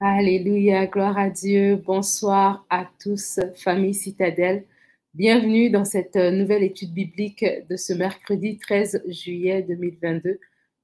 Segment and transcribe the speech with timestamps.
[0.00, 1.76] Alléluia, gloire à Dieu.
[1.76, 4.64] Bonsoir à tous, famille citadelle.
[5.14, 10.38] Bienvenue dans cette nouvelle étude biblique de ce mercredi 13 juillet 2022.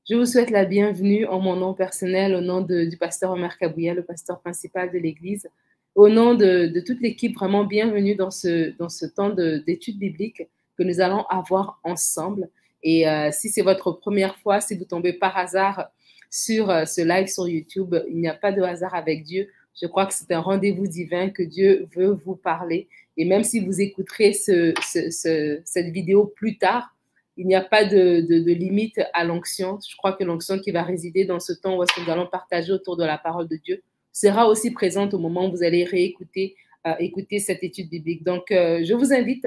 [0.09, 3.93] Je vous souhaite la bienvenue en mon nom personnel, au nom du pasteur Omar Kabouya,
[3.93, 5.47] le pasteur principal de l'Église,
[5.95, 10.43] au nom de, toute l'équipe, vraiment bienvenue dans ce, dans ce temps de- d'étude biblique
[10.79, 12.49] que nous allons avoir ensemble.
[12.83, 15.91] Et euh, si c'est votre première fois, si vous tombez par hasard
[16.33, 19.51] sur euh, ce live sur YouTube, il n'y a pas de hasard avec Dieu.
[19.81, 22.89] Je crois que c'est un rendez-vous divin que Dieu veut vous parler.
[23.19, 26.97] Et même si vous écouterez ce- ce- ce- cette vidéo plus tard,
[27.37, 29.79] il n'y a pas de, limite à l'onction.
[29.87, 32.27] Je crois que l'onction qui va résider dans ce temps où est-ce que nous allons
[32.27, 35.85] partager autour de la parole de Dieu sera aussi présente au moment où vous allez
[35.85, 36.57] réécouter
[36.87, 38.25] euh, écouter cette étude biblique.
[38.25, 39.47] Donc, euh, je vous invite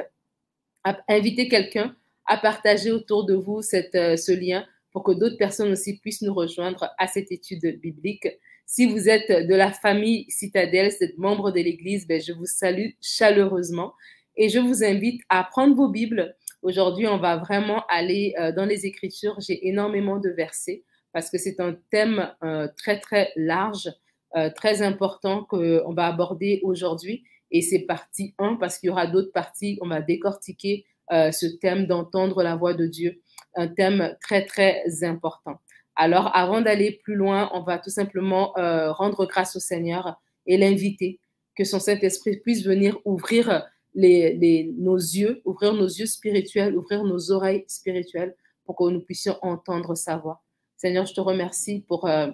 [0.86, 1.94] à inviter quelqu'un
[2.26, 6.90] à partager autour de vous ce lien pour que d'autres personnes aussi puissent nous rejoindre
[6.98, 8.30] à cette étude biblique.
[8.66, 12.46] Si vous êtes de la famille Citadelle, vous êtes membre de l'Église, ben, je vous
[12.46, 13.92] salue chaleureusement
[14.38, 16.34] et je vous invite à prendre vos Bibles.
[16.62, 19.36] Aujourd'hui, on va vraiment aller euh, dans les Écritures.
[19.42, 23.92] J'ai énormément de versets parce que c'est un thème euh, très, très large,
[24.38, 27.26] euh, très important qu'on va aborder aujourd'hui.
[27.52, 29.78] Et c'est partie 1 parce qu'il y aura d'autres parties.
[29.82, 33.22] On va décortiquer ce thème d'entendre la voix de Dieu,
[33.56, 35.60] un thème très, très important.
[35.96, 40.58] Alors, avant d'aller plus loin, on va tout simplement euh, rendre grâce au Seigneur et
[40.58, 41.20] l'inviter,
[41.56, 47.64] que son Saint-Esprit puisse venir ouvrir nos yeux, ouvrir nos yeux spirituels, ouvrir nos oreilles
[47.68, 50.44] spirituelles pour que nous puissions entendre sa voix.
[50.76, 52.28] Seigneur, je te remercie pour euh,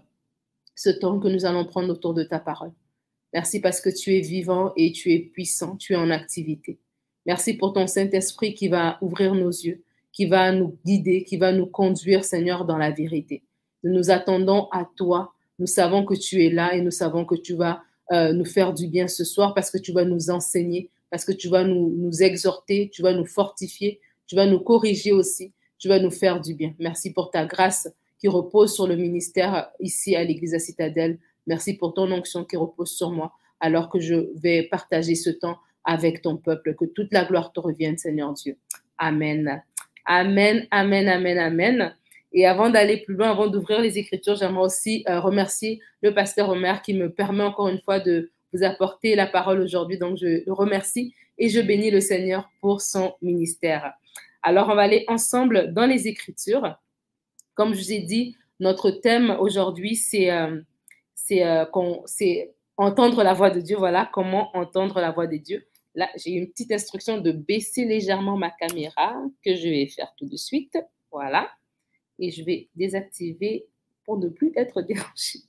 [0.75, 2.71] ce temps que nous allons prendre autour de ta parole.
[3.33, 6.80] Merci parce que tu es vivant et tu es puissant, tu es en activité.
[7.25, 11.52] Merci pour ton Saint-Esprit qui va ouvrir nos yeux, qui va nous guider, qui va
[11.52, 13.44] nous conduire, Seigneur, dans la vérité.
[13.84, 15.34] Nous nous attendons à toi.
[15.59, 17.81] Nous savons que tu es là et nous savons que tu vas
[18.12, 21.32] euh, nous faire du bien ce soir parce que tu vas nous enseigner, parce que
[21.32, 25.88] tu vas nous, nous exhorter, tu vas nous fortifier, tu vas nous corriger aussi, tu
[25.88, 26.73] vas nous faire du bien.
[26.80, 27.88] Merci pour ta grâce
[28.20, 31.20] qui repose sur le ministère ici à l'Église à Citadelle.
[31.48, 35.58] Merci pour ton onction qui repose sur moi alors que je vais partager ce temps
[35.83, 36.76] avec ton peuple.
[36.76, 38.58] Que toute la gloire te revienne, Seigneur Dieu.
[38.98, 39.64] Amen.
[40.06, 41.95] Amen, amen, amen, amen.
[42.34, 46.50] Et avant d'aller plus loin, avant d'ouvrir les Écritures, j'aimerais aussi euh, remercier le pasteur
[46.50, 49.98] Omer qui me permet encore une fois de vous apporter la parole aujourd'hui.
[49.98, 53.94] Donc, je remercie et je bénis le Seigneur pour son ministère.
[54.44, 56.78] Alors, on va aller ensemble dans les Écritures.
[57.54, 60.62] Comme je vous ai dit, notre thème aujourd'hui, c'est euh,
[61.32, 61.66] euh,
[62.78, 63.78] entendre la voix de Dieu.
[63.78, 65.66] Voilà, comment entendre la voix de Dieu.
[65.95, 70.25] Là, j'ai une petite instruction de baisser légèrement ma caméra que je vais faire tout
[70.25, 70.77] de suite.
[71.11, 71.49] Voilà.
[72.19, 73.67] Et je vais désactiver
[74.05, 75.39] pour ne plus être dérangé.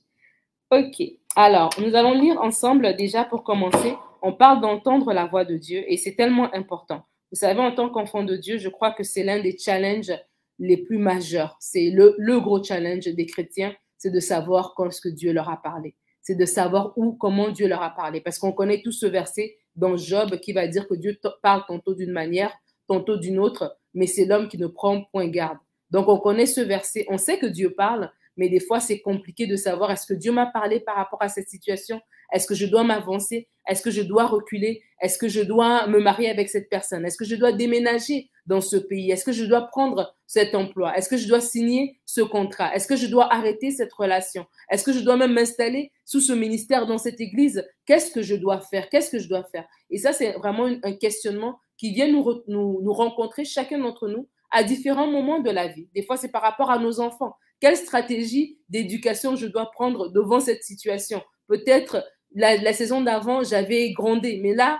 [0.71, 1.01] Ok.
[1.35, 3.95] Alors, nous allons lire ensemble déjà pour commencer.
[4.21, 7.03] On parle d'entendre la voix de Dieu et c'est tellement important.
[7.31, 10.13] Vous savez, en tant qu'enfant de Dieu, je crois que c'est l'un des challenges
[10.59, 11.57] les plus majeurs.
[11.59, 15.49] C'est le, le gros challenge des chrétiens, c'est de savoir quand est-ce que Dieu leur
[15.49, 15.95] a parlé.
[16.21, 18.21] C'est de savoir où, comment Dieu leur a parlé.
[18.21, 21.93] Parce qu'on connaît tout ce verset dans Job qui va dire que Dieu parle tantôt
[21.93, 22.53] d'une manière,
[22.87, 25.57] tantôt d'une autre, mais c'est l'homme qui ne prend point garde.
[25.91, 29.45] Donc on connaît ce verset, on sait que Dieu parle, mais des fois c'est compliqué
[29.47, 32.01] de savoir est-ce que Dieu m'a parlé par rapport à cette situation?
[32.31, 33.47] Est-ce que je dois m'avancer?
[33.67, 34.81] Est-ce que je dois reculer?
[35.01, 37.05] Est-ce que je dois me marier avec cette personne?
[37.05, 38.29] Est-ce que je dois déménager?
[38.45, 39.11] Dans ce pays?
[39.11, 40.97] Est-ce que je dois prendre cet emploi?
[40.97, 42.75] Est-ce que je dois signer ce contrat?
[42.75, 44.45] Est-ce que je dois arrêter cette relation?
[44.69, 47.65] Est-ce que je dois même m'installer sous ce ministère dans cette église?
[47.85, 48.89] Qu'est-ce que je dois faire?
[48.89, 49.65] Qu'est-ce que je dois faire?
[49.89, 54.07] Et ça, c'est vraiment un questionnement qui vient nous, re- nous, nous rencontrer, chacun d'entre
[54.07, 55.89] nous, à différents moments de la vie.
[55.95, 57.35] Des fois, c'est par rapport à nos enfants.
[57.59, 61.21] Quelle stratégie d'éducation je dois prendre devant cette situation?
[61.47, 62.05] Peut-être
[62.35, 64.79] la, saison d'avant, j'avais grondé, mais là,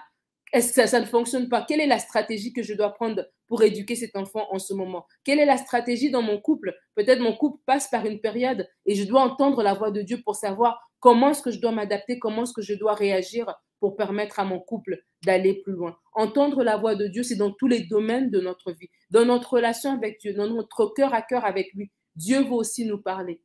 [0.52, 1.66] est-ce que ça ne fonctionne pas?
[1.68, 5.06] Quelle est la stratégie que je dois prendre pour éduquer cet enfant en ce moment?
[5.24, 6.76] Quelle est la stratégie dans mon couple?
[6.96, 10.22] Peut-être mon couple passe par une période et je dois entendre la voix de Dieu
[10.24, 13.54] pour savoir comment est-ce que je dois m'adapter, comment est-ce que je dois réagir
[13.84, 15.98] pour permettre à mon couple d'aller plus loin.
[16.14, 19.56] Entendre la voix de Dieu, c'est dans tous les domaines de notre vie, dans notre
[19.56, 21.92] relation avec Dieu, dans notre cœur à cœur avec lui.
[22.16, 23.42] Dieu veut aussi nous parler.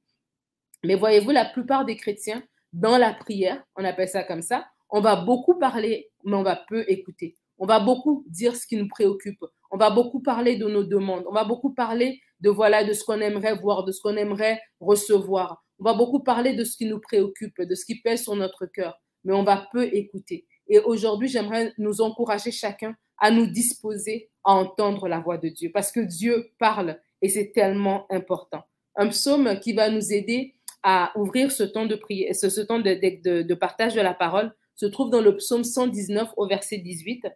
[0.85, 5.00] Mais voyez-vous, la plupart des chrétiens, dans la prière, on appelle ça comme ça, on
[5.00, 7.37] va beaucoup parler, mais on va peu écouter.
[7.59, 9.45] On va beaucoup dire ce qui nous préoccupe.
[9.70, 11.25] On va beaucoup parler de nos demandes.
[11.29, 14.61] On va beaucoup parler de voilà de ce qu'on aimerait voir, de ce qu'on aimerait
[14.81, 15.62] recevoir.
[15.79, 18.67] On va beaucoup parler de ce qui nous préoccupe, de ce qui pèse sur notre
[18.67, 20.47] cœur, mais on va peu écouter.
[20.69, 25.71] Et aujourd'hui, j'aimerais nous encourager chacun à nous disposer à entendre la voix de Dieu,
[25.73, 28.62] parce que Dieu parle et c'est tellement important.
[28.97, 33.55] Un psaume qui va nous aider à ouvrir ce temps de prière, ce, temps de,
[33.55, 37.26] partage de la parole se trouve dans le psaume 119 au verset 18.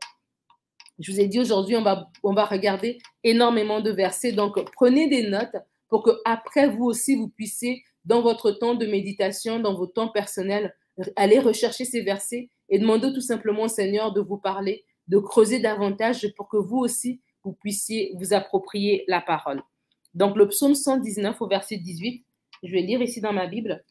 [0.99, 4.33] Je vous ai dit aujourd'hui, on va, on va regarder énormément de versets.
[4.33, 5.56] Donc, prenez des notes
[5.89, 10.09] pour que après vous aussi, vous puissiez, dans votre temps de méditation, dans vos temps
[10.09, 10.75] personnels,
[11.17, 15.59] aller rechercher ces versets et demander tout simplement au Seigneur de vous parler, de creuser
[15.59, 19.62] davantage pour que vous aussi, vous puissiez vous approprier la parole.
[20.15, 22.25] Donc, le psaume 119 au verset 18,
[22.62, 23.85] je vais lire ici dans ma Bible.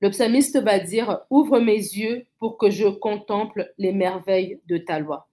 [0.00, 4.98] Le psalmiste va dire, ouvre mes yeux pour que je contemple les merveilles de ta
[4.98, 5.28] loi.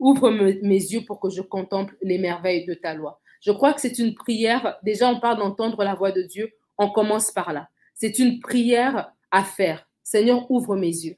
[0.00, 3.20] Ouvre mes yeux pour que je contemple les merveilles de ta loi.
[3.40, 4.78] Je crois que c'est une prière.
[4.82, 6.50] Déjà, on parle d'entendre la voix de Dieu.
[6.78, 7.68] On commence par là.
[7.94, 9.88] C'est une prière à faire.
[10.02, 11.16] Seigneur, ouvre mes yeux.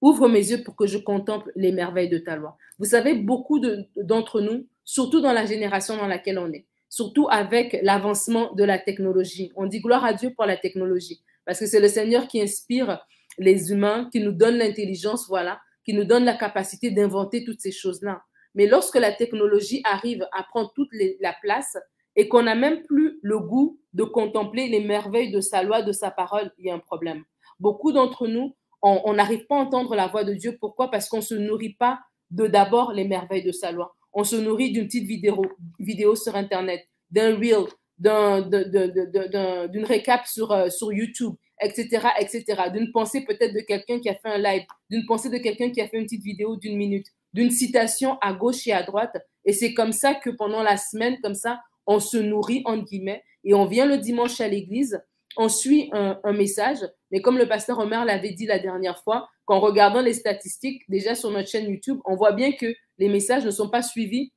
[0.00, 2.56] Ouvre mes yeux pour que je contemple les merveilles de ta loi.
[2.78, 3.60] Vous savez, beaucoup
[3.96, 8.78] d'entre nous, surtout dans la génération dans laquelle on est, surtout avec l'avancement de la
[8.78, 12.42] technologie, on dit gloire à Dieu pour la technologie, parce que c'est le Seigneur qui
[12.42, 13.04] inspire
[13.38, 17.72] les humains, qui nous donne l'intelligence, voilà, qui nous donne la capacité d'inventer toutes ces
[17.72, 18.22] choses-là.
[18.54, 20.90] Mais lorsque la technologie arrive à prendre toute
[21.20, 21.76] la place
[22.16, 25.92] et qu'on n'a même plus le goût de contempler les merveilles de sa loi, de
[25.92, 27.24] sa parole, il y a un problème.
[27.58, 30.56] Beaucoup d'entre nous, on n'arrive pas à entendre la voix de Dieu.
[30.60, 30.90] Pourquoi?
[30.90, 33.94] Parce qu'on ne se nourrit pas de d'abord les merveilles de sa loi.
[34.12, 37.66] On se nourrit d'une petite vidéo, sur Internet, d'un reel,
[37.98, 44.14] d'une récap sur, euh, sur YouTube, etc., etc., d'une pensée peut-être de quelqu'un qui a
[44.14, 47.06] fait un live, d'une pensée de quelqu'un qui a fait une petite vidéo d'une minute,
[47.32, 49.16] d'une citation à gauche et à droite.
[49.44, 53.22] Et c'est comme ça que pendant la semaine, comme ça, on se nourrit, entre guillemets,
[53.44, 55.00] et on vient le dimanche à l'église
[55.36, 56.78] on suit un, message,
[57.10, 61.14] mais comme le pasteur Omer l'avait dit la dernière fois, qu'en regardant les statistiques déjà
[61.14, 64.32] sur notre chaîne YouTube, on voit bien que les messages ne sont pas suivis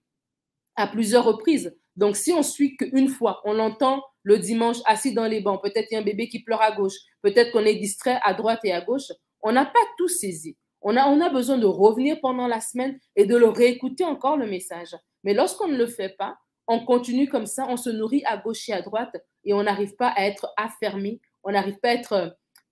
[0.76, 1.76] à plusieurs reprises.
[1.96, 5.88] Donc, si on suit qu'une fois, on l'entend le dimanche assis dans les bancs, peut-être
[5.90, 8.60] il y a un bébé qui pleure à gauche, peut-être qu'on est distrait à droite
[8.66, 9.10] et à gauche,
[9.42, 10.58] on n'a pas tout saisi.
[10.82, 14.98] On a, besoin de revenir pendant la semaine et de le réécouter encore le message.
[15.24, 16.38] Mais lorsqu'on ne le fait pas,
[16.68, 19.16] on continue comme ça, on se nourrit à gauche et à droite
[19.46, 21.96] et on n'arrive pas à être affermi, on n'arrive pas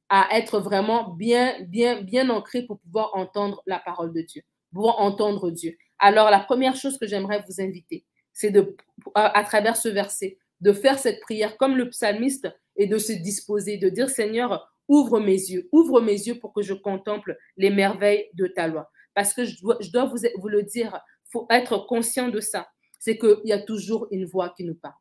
[0.10, 4.42] à être, vraiment bien, bien, bien ancré pour pouvoir entendre la parole de Dieu,
[4.74, 5.78] pouvoir entendre Dieu.
[6.00, 8.76] Alors, la première chose que j'aimerais vous inviter, c'est de,
[9.16, 13.78] à, travers ce verset, de faire cette prière comme le psalmiste et de se disposer,
[13.78, 18.30] de dire Seigneur, ouvre mes yeux, ouvre mes yeux pour que je contemple les merveilles
[18.34, 18.90] de ta loi.
[19.14, 21.00] Parce que je dois, vous le dire,
[21.32, 22.68] faut être conscient de ça
[23.06, 24.96] c'est qu'il y a toujours une voix qui nous parle.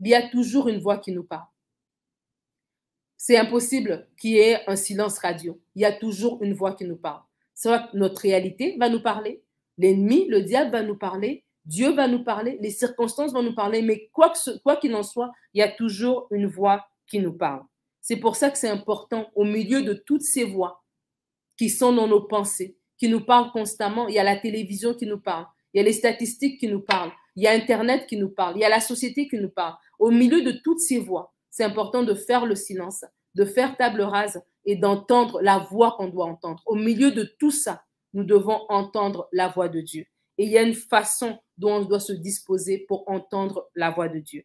[0.00, 1.46] Il y a toujours une voix qui nous parle.
[3.16, 5.62] C'est impossible qu'il y ait un silence radio.
[5.76, 7.22] Il y a toujours une voix qui nous parle.
[7.54, 9.44] Soit notre réalité va nous parler,
[9.78, 13.82] l'ennemi, le diable va nous parler, Dieu va nous parler, les circonstances vont nous parler,
[13.82, 14.32] mais quoi
[14.80, 17.62] qu'il en soit, il y a toujours une voix qui nous parle.
[18.00, 20.82] C'est pour ça que c'est important, au milieu de toutes ces voix
[21.56, 25.06] qui sont dans nos pensées, qui nous parlent constamment, il y a la télévision qui
[25.06, 28.16] nous parle, il y a les statistiques qui nous parlent, il y a Internet qui
[28.16, 29.74] nous parle, il y a la société qui nous parle.
[29.98, 33.04] Au milieu de toutes ces voix, c'est important de faire le silence,
[33.34, 36.62] de faire table rase et d'entendre la voix qu'on doit entendre.
[36.66, 40.06] Au milieu de tout ça, nous devons entendre la voix de Dieu.
[40.38, 44.08] Et il y a une façon dont on doit se disposer pour entendre la voix
[44.08, 44.44] de Dieu.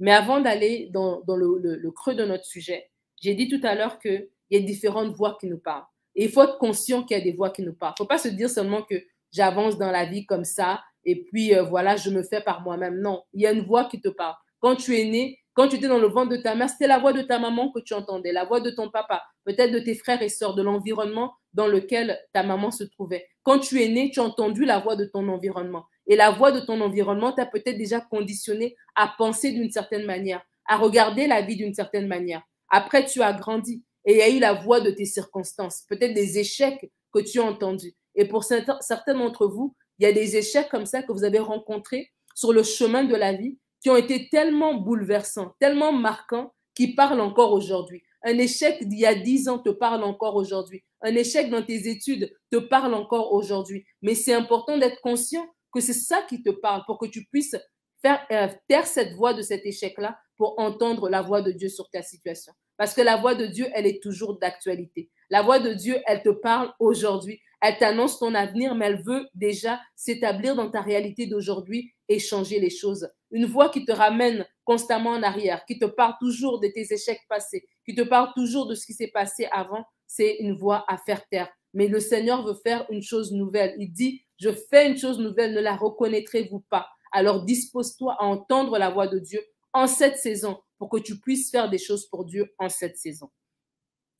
[0.00, 2.90] Mais avant d'aller dans, le, creux de notre sujet,
[3.20, 5.86] j'ai dit tout à l'heure qu'il y a différentes voix qui nous parlent.
[6.14, 7.94] Et il faut être conscient qu'il y a des voix qui nous parlent.
[7.98, 8.96] Il ne faut pas se dire seulement que
[9.32, 13.00] j'avance dans la vie comme ça et puis euh, voilà, je me fais par moi-même.
[13.00, 14.34] Non, il y a une voix qui te parle.
[14.60, 16.98] Quand tu es né, quand tu étais dans le ventre de ta mère, c'était la
[16.98, 19.94] voix de ta maman que tu entendais, la voix de ton papa, peut-être de tes
[19.94, 23.26] frères et sœurs, de l'environnement dans lequel ta maman se trouvait.
[23.48, 25.86] Quand tu es né, tu as entendu la voix de ton environnement.
[26.06, 30.42] Et la voix de ton environnement t'a peut-être déjà conditionné à penser d'une certaine manière,
[30.66, 32.42] à regarder la vie d'une certaine manière.
[32.68, 36.12] Après, tu as grandi et il y a eu la voix de tes circonstances, peut-être
[36.12, 37.94] des échecs que tu as entendus.
[38.14, 41.38] Et pour certains d'entre vous, il y a des échecs comme ça que vous avez
[41.38, 46.94] rencontrés sur le chemin de la vie qui ont été tellement bouleversants, tellement marquants, qui
[46.94, 48.02] parlent encore aujourd'hui.
[48.22, 50.84] Un échec d'il y a dix ans te parle encore aujourd'hui.
[51.02, 53.84] Un échec dans tes études te parle encore aujourd'hui.
[54.02, 57.56] Mais c'est important d'être conscient que c'est ça qui te parle pour que tu puisses
[58.02, 61.88] faire euh, taire cette voix de cet échec-là pour entendre la voix de Dieu sur
[61.90, 62.52] ta situation.
[62.76, 65.10] Parce que la voix de Dieu, elle est toujours d'actualité.
[65.30, 67.40] La voix de Dieu, elle te parle aujourd'hui.
[67.60, 72.60] Elle t'annonce ton avenir, mais elle veut déjà s'établir dans ta réalité d'aujourd'hui et changer
[72.60, 73.08] les choses.
[73.32, 77.22] Une voix qui te ramène constamment en arrière, qui te parle toujours de tes échecs
[77.28, 80.98] passés, qui te parle toujours de ce qui s'est passé avant, c'est une voix à
[80.98, 81.48] faire taire.
[81.72, 83.74] Mais le Seigneur veut faire une chose nouvelle.
[83.78, 88.76] Il dit, je fais une chose nouvelle, ne la reconnaîtrez-vous pas Alors dispose-toi à entendre
[88.76, 89.40] la voix de Dieu
[89.72, 93.30] en cette saison pour que tu puisses faire des choses pour Dieu en cette saison.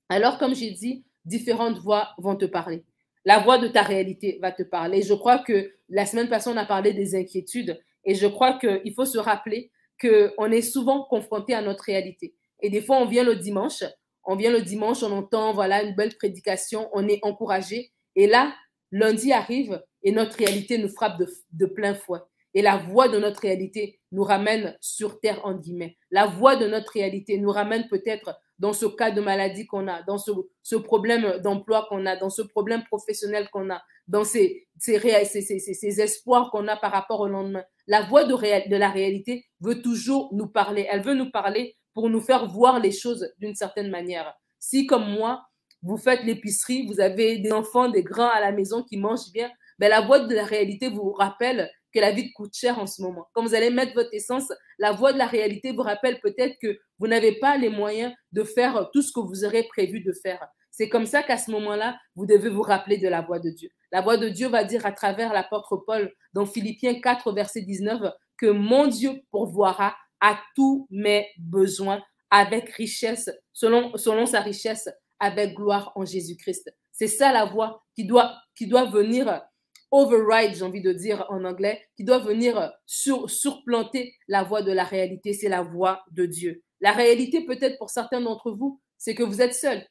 [0.08, 2.86] Alors, comme j'ai dit, différentes voix vont te parler.
[3.26, 5.02] La voix de ta réalité va te parler.
[5.02, 8.94] Je crois que la semaine passée, on a parlé des inquiétudes et je crois qu'il
[8.94, 9.70] faut se rappeler
[10.00, 12.34] qu'on est souvent confronté à notre réalité.
[12.60, 13.84] Et des fois, on vient le dimanche,
[14.24, 17.92] on vient le dimanche, on entend voilà une belle prédication, on est encouragé.
[18.14, 18.54] Et là,
[18.92, 21.18] lundi arrive et notre réalité nous frappe
[21.52, 22.20] de, plein fouet.
[22.54, 25.96] Et la voix de notre réalité nous ramène sur terre, en guillemets.
[26.10, 30.02] La voix de notre réalité nous ramène peut-être dans ce cas de maladie qu'on a,
[30.02, 34.98] dans ce, problème d'emploi qu'on a, dans ce problème professionnel qu'on a, dans ces, ces,
[34.98, 37.64] ces, espoirs qu'on a par rapport au lendemain.
[37.86, 40.86] La voix de la réalité veut toujours nous parler.
[40.90, 44.32] Elle veut nous parler pour nous faire voir les choses d'une certaine manière.
[44.60, 45.42] Si, comme moi,
[45.82, 49.50] vous faites l'épicerie, vous avez des enfants, des grands à la maison qui mangent bien,
[49.80, 53.02] ben, la voix de la réalité vous rappelle que la vie coûte cher en ce
[53.02, 53.26] moment.
[53.32, 56.78] Quand vous allez mettre votre essence, la voix de la réalité vous rappelle peut-être que
[57.00, 60.46] vous n'avez pas les moyens de faire tout ce que vous aurez prévu de faire.
[60.70, 63.70] C'est comme ça qu'à ce moment-là, vous devez vous rappeler de la voix de Dieu.
[63.90, 68.02] La voix de Dieu va dire à travers l'apôtre Paul dans Philippiens 4, verset 19,
[68.36, 75.54] que mon Dieu pourvoira à tous mes besoins avec richesse, selon, selon sa richesse, avec
[75.54, 76.70] gloire en Jésus-Christ.
[76.92, 79.42] C'est ça la voix qui doit, qui doit venir
[79.90, 84.72] override, j'ai envie de dire en anglais, qui doit venir sur, surplanter la voix de
[84.72, 86.62] la réalité, c'est la voix de Dieu.
[86.80, 89.86] La réalité, peut-être pour certains d'entre vous, c'est que vous êtes seuls.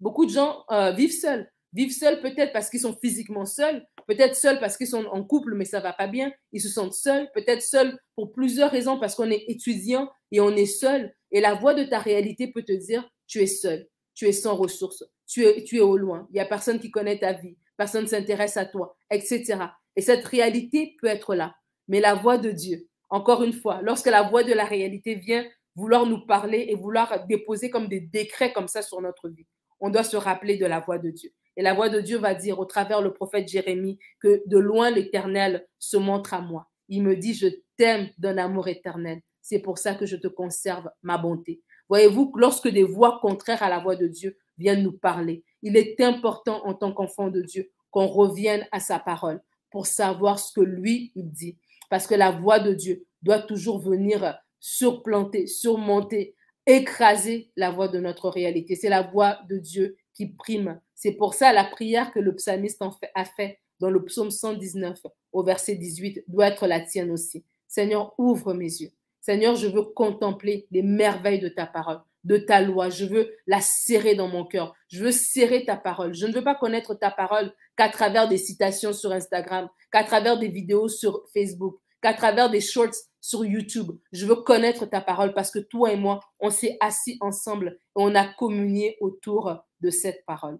[0.00, 1.50] Beaucoup de gens euh, vivent seuls.
[1.72, 5.54] Vivent seuls peut-être parce qu'ils sont physiquement seuls, peut-être seuls parce qu'ils sont en couple
[5.54, 9.14] mais ça va pas bien, ils se sentent seuls, peut-être seuls pour plusieurs raisons parce
[9.14, 11.14] qu'on est étudiant et on est seul.
[11.30, 14.56] Et la voix de ta réalité peut te dire, tu es seul, tu es sans
[14.56, 17.56] ressources, tu es, tu es au loin, il y a personne qui connaît ta vie,
[17.76, 19.58] personne ne s'intéresse à toi, etc.
[19.94, 21.54] Et cette réalité peut être là.
[21.86, 25.46] Mais la voix de Dieu, encore une fois, lorsque la voix de la réalité vient
[25.76, 29.46] vouloir nous parler et vouloir déposer comme des décrets comme ça sur notre vie,
[29.78, 31.30] on doit se rappeler de la voix de Dieu.
[31.60, 34.90] Et la voix de Dieu va dire au travers le prophète Jérémie que de loin
[34.90, 36.70] l'Éternel se montre à moi.
[36.88, 39.20] Il me dit, je t'aime d'un amour éternel.
[39.42, 41.60] C'est pour ça que je te conserve ma bonté.
[41.90, 46.00] Voyez-vous, lorsque des voix contraires à la voix de Dieu viennent nous parler, il est
[46.00, 50.62] important en tant qu'enfant de Dieu qu'on revienne à sa parole pour savoir ce que
[50.62, 51.58] lui, il dit.
[51.90, 58.00] Parce que la voix de Dieu doit toujours venir surplanter, surmonter, écraser la voix de
[58.00, 58.76] notre réalité.
[58.76, 60.80] C'est la voix de Dieu qui prime.
[60.94, 62.82] C'est pour ça la prière que le psalmiste
[63.14, 64.98] a fait dans le psaume 119
[65.32, 67.44] au verset 18 doit être la tienne aussi.
[67.66, 68.90] Seigneur, ouvre mes yeux.
[69.22, 72.90] Seigneur, je veux contempler les merveilles de ta parole de ta loi.
[72.90, 74.74] Je veux la serrer dans mon cœur.
[74.88, 76.14] Je veux serrer ta parole.
[76.14, 80.38] Je ne veux pas connaître ta parole qu'à travers des citations sur Instagram, qu'à travers
[80.38, 83.92] des vidéos sur Facebook, qu'à travers des shorts sur YouTube.
[84.12, 87.78] Je veux connaître ta parole parce que toi et moi, on s'est assis ensemble et
[87.94, 90.58] on a communié autour de cette parole.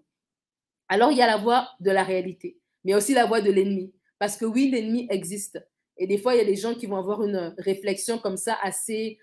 [0.89, 3.93] Alors, il y a la voix de la réalité, mais aussi la voix de l'ennemi.
[4.19, 5.59] Parce que oui, l'ennemi existe.
[5.97, 8.57] Et des fois, il y a des gens qui vont avoir une réflexion comme ça
[8.61, 9.17] assez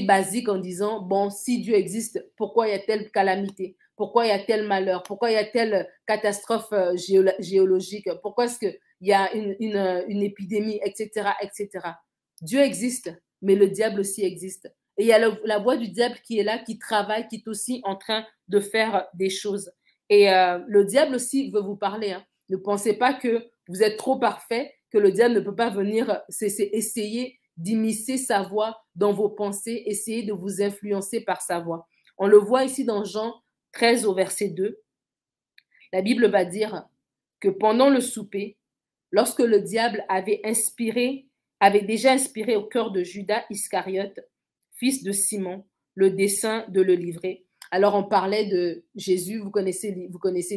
[0.00, 3.76] basique en disant, bon, si Dieu existe, pourquoi il y a telle calamité?
[3.96, 5.02] Pourquoi il y a tel malheur?
[5.02, 6.96] Pourquoi il y a telle catastrophe euh,
[7.38, 8.08] géologique?
[8.22, 11.68] Pourquoi est-ce qu'il y a une, une, épidémie, etc., etc.
[12.42, 14.66] Dieu existe, mais le diable aussi existe.
[14.98, 17.48] Et il y a la voix du diable qui est là, qui travaille, qui est
[17.48, 19.72] aussi en train de faire des choses.
[20.10, 22.10] Et euh, le diable aussi veut vous parler.
[22.10, 22.24] Hein.
[22.50, 26.20] Ne pensez pas que vous êtes trop parfait, que le diable ne peut pas venir
[26.40, 31.88] essayer d'immiscer sa voix dans vos pensées, essayez de vous influencer par sa voix.
[32.18, 33.34] On le voit ici dans Jean
[33.72, 34.78] 13 au verset 2.
[35.92, 36.84] La Bible va dire
[37.40, 38.58] que pendant le souper,
[39.10, 41.26] lorsque le diable avait inspiré,
[41.62, 44.18] avait déjà inspiré au cœur de Judas Iscariote,
[44.72, 45.64] fils de Simon,
[45.94, 47.46] le dessein de le livrer.
[47.70, 49.92] Alors on parlait de Jésus, vous connaissez,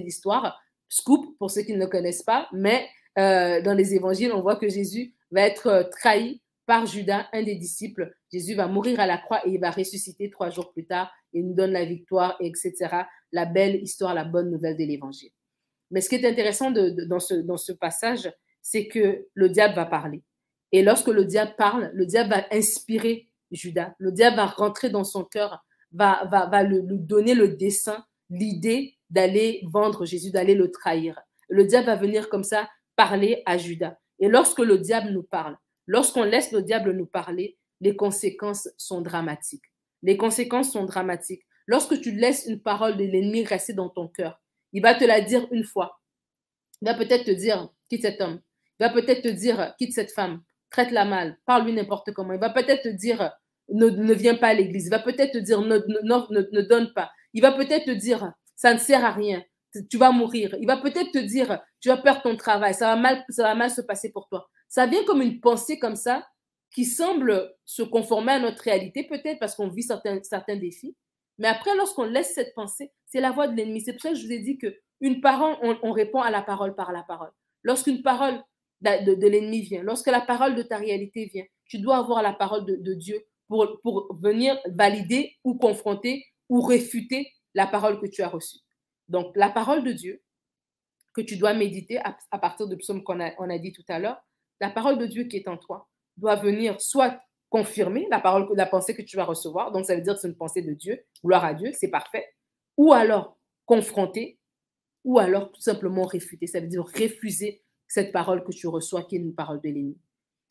[0.04, 0.60] l'histoire,
[0.90, 2.88] scoop pour ceux qui ne le connaissent pas, mais
[3.20, 7.44] euh, dans les évangiles, on voit que Jésus va être euh, trahi par Judas, un
[7.44, 8.12] des disciples.
[8.34, 11.14] Jésus va mourir à la croix et il va ressusciter trois jours plus tard.
[11.34, 12.74] Il nous donne la victoire, etc.
[13.32, 15.30] La belle histoire, la bonne nouvelle de l'évangile.
[15.92, 18.34] Mais ce qui est intéressant dans ce passage,
[18.64, 20.24] c'est que le diable va parler.
[20.76, 23.94] Et lorsque le diable parle, le diable va inspirer Judas.
[23.98, 25.64] Le diable va rentrer dans son cœur,
[25.94, 31.20] va, va, va lui donner le dessein, l'idée d'aller vendre Jésus, d'aller le trahir.
[31.48, 32.68] Le diable va venir comme ça
[32.98, 33.98] parler à Judas.
[34.20, 35.56] Et lorsque le diable nous parle,
[35.88, 39.72] Lorsqu'on laisse le diable nous parler, les conséquences sont dramatiques.
[40.02, 41.46] Les conséquences sont dramatiques.
[41.68, 44.42] Lorsque tu laisses une parole de l'ennemi rester dans ton cœur,
[44.74, 46.02] il va te la dire une fois.
[46.82, 48.42] Il va peut-être te dire, quitte cet homme?
[48.80, 50.44] Il va peut-être te dire, quitte cette femme,
[50.76, 52.34] traite-la mal, parle-lui n'importe comment.
[52.34, 53.32] Il va peut-être te dire,
[53.70, 54.88] ne, viens pas à l'église.
[54.88, 57.12] Il va peut-être te dire ne, ne, ne donne pas.
[57.34, 59.42] Il va peut-être te dire ça ne sert à rien.
[59.90, 60.56] Tu vas mourir.
[60.60, 62.74] Il va peut-être te dire tu vas perdre ton travail.
[62.74, 64.50] Ça va mal, ça va mal se passer pour toi.
[64.68, 66.28] Ça vient comme une pensée comme ça
[66.74, 70.96] qui semble se conformer à notre réalité, peut-être parce qu'on vit certains, certains défis.
[71.38, 73.80] Mais après, lorsqu'on laisse cette pensée, c'est la voix de l'ennemi.
[73.80, 76.42] C'est pour ça que je vous ai dit que une parole, on, répond à la
[76.42, 77.32] parole par la parole.
[77.64, 78.42] Lorsqu'une parole
[78.82, 82.66] de, l'ennemi vient, lorsque la parole de ta réalité vient, tu dois avoir la parole
[82.66, 88.28] de, Dieu pour, pour venir valider ou confronter ou réfuter la parole que tu as
[88.28, 88.60] reçue.
[89.08, 90.22] Donc, la parole de Dieu
[91.14, 94.00] que tu dois méditer à, partir du psaume qu'on a, on a dit tout à
[94.00, 94.22] l'heure,
[94.60, 98.66] la parole de Dieu qui est en toi doit venir soit confirmer la parole, la
[98.66, 101.06] pensée que tu vas recevoir, donc ça veut dire que c'est une pensée de Dieu,
[101.24, 102.28] gloire à Dieu, c'est parfait,
[102.76, 104.40] ou alors confronter,
[105.06, 109.16] ou alors tout simplement réfuter, ça veut dire refuser cette parole que tu reçois qui
[109.16, 109.98] est une parole de l'ennemi.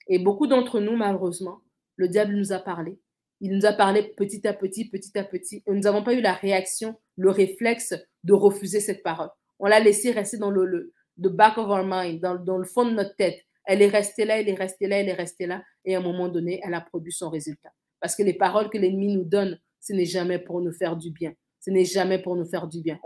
[0.08, 1.60] Et beaucoup d'entre nous, malheureusement,
[1.96, 2.98] le diable nous a parlé.
[3.40, 5.62] Il nous a parlé petit à petit, petit à petit.
[5.66, 9.28] Et nous n'avons pas eu la réaction, le réflexe de refuser cette parole.
[9.58, 12.92] On l'a laissé rester dans le, back of our mind, dans, dans le fond de
[12.92, 13.40] notre tête.
[13.64, 15.62] Elle est restée là, elle est restée là, elle est restée là.
[15.84, 17.70] Et à un moment donné, elle a produit son résultat.
[18.00, 21.10] Parce que les paroles que l'ennemi nous donne, ce n'est jamais pour nous faire du
[21.10, 21.32] bien.
[21.60, 22.98] Ce n'est jamais pour nous faire du bien.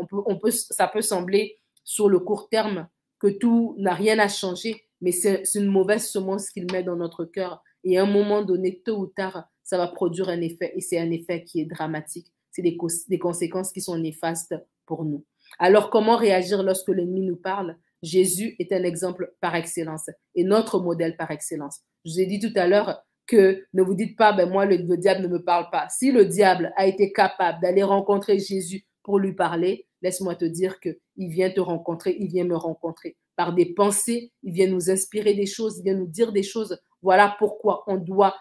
[0.52, 5.42] Ça peut sembler sur le court terme que tout n'a rien à changer, mais c'est
[5.54, 7.62] une mauvaise semence qu'il met dans notre cœur.
[7.84, 10.72] Et à un moment donné, tôt ou tard, ça va produire un effet.
[10.74, 12.26] Et c'est un effet qui est dramatique.
[12.50, 12.76] C'est des,
[13.18, 14.54] conséquences qui sont néfastes
[14.86, 15.24] pour nous.
[15.58, 17.76] Alors, comment réagir lorsque l'ennemi nous parle?
[18.02, 21.80] Jésus est un exemple par excellence et notre modèle par excellence.
[22.04, 24.78] Je vous ai dit tout à l'heure que ne vous dites pas, ben moi, le,
[24.96, 25.88] diable ne me parle pas.
[25.88, 30.80] Si le diable a été capable d'aller rencontrer Jésus pour lui parler, laisse-moi te dire
[30.80, 33.16] qu'il vient te rencontrer, il vient me rencontrer.
[33.36, 36.78] Par des pensées, il vient nous inspirer des choses, il vient nous dire des choses.
[37.00, 38.36] Voilà pourquoi on doit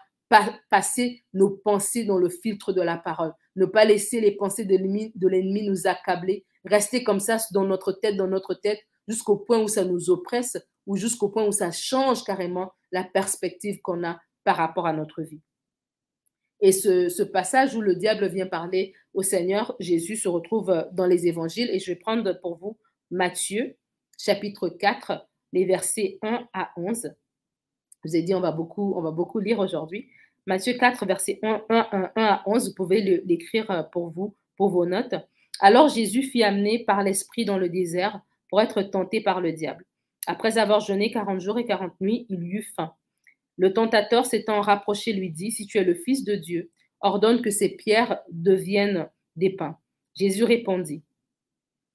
[0.68, 3.32] passer nos pensées dans le filtre de la parole.
[3.56, 6.44] Ne pas laisser les pensées de l'ennemi nous accabler.
[6.66, 10.58] Rester comme ça dans notre tête, dans notre tête, jusqu'au point où ça nous oppresse
[10.86, 15.22] ou jusqu'au point où ça change carrément la perspective qu'on a par rapport à notre
[15.22, 15.40] vie.
[16.60, 21.26] Et ce, passage où le diable vient parler au Seigneur, Jésus se retrouve dans les
[21.26, 22.76] évangiles et je vais prendre pour vous
[23.10, 23.76] Matthieu
[24.18, 27.14] chapitre 4, les versets 1 à 11.
[28.04, 30.08] Je vous ai dit, on va beaucoup, on va beaucoup lire aujourd'hui.
[30.46, 34.86] Matthieu 4, versets 1, 1, 1, à 11, vous pouvez l'écrire pour vous, pour vos
[34.86, 35.14] notes.
[35.60, 39.84] Alors Jésus fit amener par l'Esprit dans le désert pour être tenté par le diable.
[40.26, 42.92] Après avoir jeûné quarante jours et quarante nuits, il eut faim.
[43.58, 47.50] Le tentateur s'étant rapproché lui dit, Si tu es le Fils de Dieu, ordonne que
[47.50, 49.76] ces pierres deviennent des pains.
[50.14, 51.02] Jésus répondit,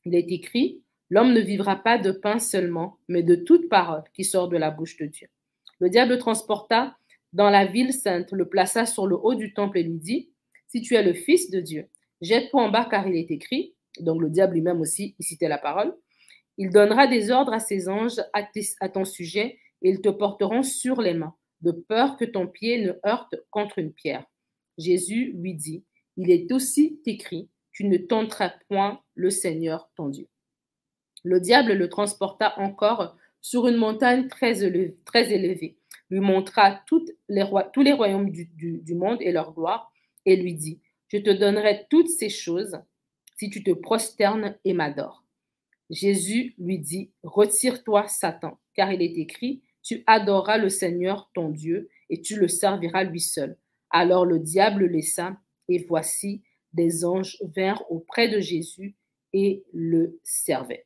[0.05, 4.23] Il est écrit, L'homme ne vivra pas de pain seulement, mais de toute parole qui
[4.23, 5.27] sort de la bouche de Dieu.
[5.79, 6.97] Le diable transporta
[7.33, 10.31] dans la ville sainte, le plaça sur le haut du temple et lui dit,
[10.67, 11.87] Si tu es le Fils de Dieu,
[12.21, 15.57] jette-toi en bas car il est écrit, donc le diable lui-même aussi, il citait la
[15.57, 15.95] parole,
[16.57, 21.01] il donnera des ordres à ses anges à, ton sujet et ils te porteront sur
[21.01, 24.25] les mains, de peur que ton pied ne heurte contre une pierre.
[24.77, 25.83] Jésus lui dit,
[26.17, 30.27] il est aussi écrit, tu ne tenteras point le Seigneur ton Dieu.
[31.23, 35.77] Le diable le transporta encore sur une montagne très élevée,
[36.09, 39.91] lui montra toutes les tous les royaumes du, du monde et leur gloire,
[40.25, 42.79] et lui dit, je te donnerai toutes ces choses
[43.37, 45.23] si tu te prosternes et m'adores.
[45.89, 51.89] Jésus lui dit, Retire-toi, Satan, car il est écrit, Tu adoreras le Seigneur ton Dieu,
[52.09, 53.57] et tu le serviras lui seul.
[53.89, 55.37] Alors le diable laissa,
[55.69, 56.41] et voici,
[56.73, 58.95] des anges vinrent auprès de Jésus
[59.33, 60.85] et le servaient.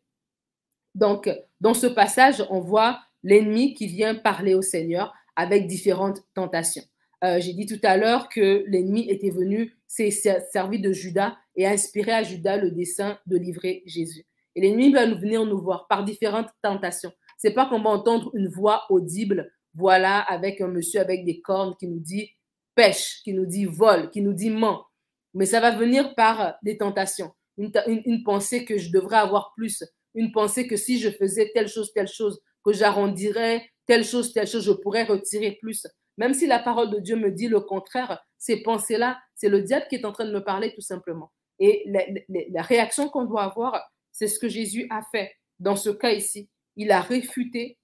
[0.96, 1.30] Donc,
[1.62, 6.84] dans ce passage, on voit l'ennemi qui vient parler au Seigneur avec différentes tentations.
[7.24, 11.66] Euh, j'ai dit tout à l'heure que l'ennemi était venu, s'est servi de Judas et
[11.66, 14.26] a inspiré à Judas le dessein de livrer Jésus.
[14.56, 17.14] Et l'ennemi va venir nous voir par différentes tentations.
[17.38, 21.76] C'est pas qu'on va entendre une voix audible, voilà, avec un monsieur avec des cornes
[21.80, 22.32] qui nous dit
[22.76, 24.86] pêche, qui nous dit vol, qui nous dit ment.
[25.34, 27.32] Mais ça va venir par des tentations.
[27.58, 29.84] Une, pensée que je devrais avoir plus.
[30.14, 34.48] Une pensée que si je faisais telle chose, telle chose, que j'arrondirais telle chose, telle
[34.48, 35.88] chose, je pourrais retirer plus.
[36.18, 39.86] Même si la parole de Dieu me dit le contraire, ces pensées-là, c'est le diable
[39.90, 41.32] qui est en train de me parler tout simplement.
[41.60, 46.12] Et la réaction qu'on doit avoir, c'est ce que Jésus a fait dans ce cas
[46.12, 46.50] ici.
[46.78, 47.78] Il a réfuté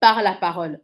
[0.00, 0.80] par la parole.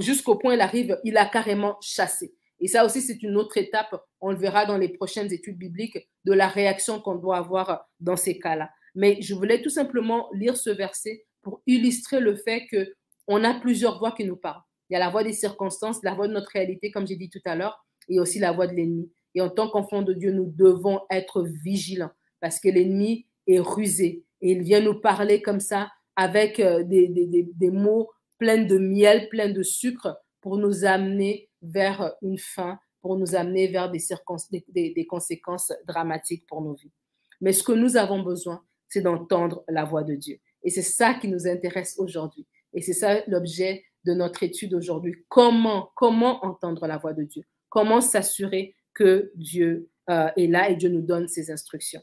[0.00, 2.34] Jusqu'au point, il arrive, il a carrément chassé.
[2.60, 6.08] Et ça aussi, c'est une autre étape, on le verra dans les prochaines études bibliques,
[6.24, 8.70] de la réaction qu'on doit avoir dans ces cas-là.
[8.94, 12.94] Mais je voulais tout simplement lire ce verset pour illustrer le fait que
[13.28, 14.62] on a plusieurs voix qui nous parlent.
[14.88, 17.28] Il y a la voix des circonstances, la voix de notre réalité, comme j'ai dit
[17.28, 19.10] tout à l'heure, et aussi la voix de l'ennemi.
[19.34, 24.24] Et en tant qu'enfants de Dieu, nous devons être vigilants parce que l'ennemi est rusé
[24.40, 29.28] et il vient nous parler comme ça avec euh, des, des, mots pleins de miel,
[29.28, 34.00] pleins de sucre pour nous amener vers une fin, pour nous amener vers des,
[34.68, 36.92] des, conséquences dramatiques pour nos vies.
[37.40, 40.38] Mais ce que nous avons besoin, c'est d'entendre la voix de Dieu.
[40.62, 42.46] Et c'est ça qui nous intéresse aujourd'hui.
[42.72, 45.24] Et c'est ça l'objet de notre étude aujourd'hui.
[45.28, 47.42] Comment, comment entendre la voix de Dieu?
[47.68, 52.02] Comment s'assurer que Dieu euh, est là et Dieu nous donne ses instructions?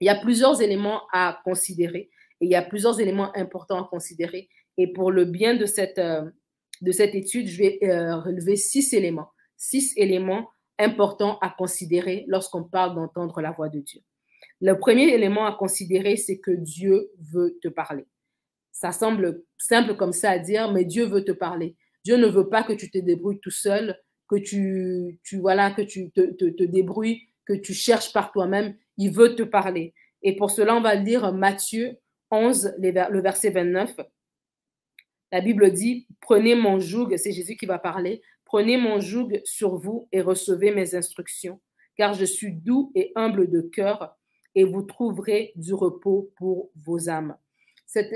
[0.00, 3.88] Il y a plusieurs éléments à considérer et il y a plusieurs éléments importants à
[3.88, 4.48] considérer.
[4.78, 6.30] Et pour le bien de cette, euh,
[6.82, 9.30] de cette étude, je vais euh, relever six éléments.
[9.56, 14.00] Six éléments importants à considérer lorsqu'on parle d'entendre la voix de Dieu.
[14.60, 18.06] Le premier élément à considérer, c'est que Dieu veut te parler.
[18.72, 21.76] Ça semble simple comme ça à dire, mais Dieu veut te parler.
[22.04, 25.82] Dieu ne veut pas que tu te débrouilles tout seul, que tu, tu voilà, que
[25.82, 28.76] tu te, te, débrouilles, que tu cherches par toi-même.
[28.98, 29.94] Il veut te parler.
[30.22, 31.96] Et pour cela, on va lire Matthieu
[32.30, 33.96] 11, le verset 29.
[35.32, 39.76] La Bible dit, prenez mon joug, c'est Jésus qui va parler, prenez mon joug sur
[39.76, 41.60] vous et recevez mes instructions,
[41.96, 44.16] car je suis doux et humble de cœur
[44.54, 47.36] et vous trouverez du repos pour vos âmes.
[47.86, 48.10] C'est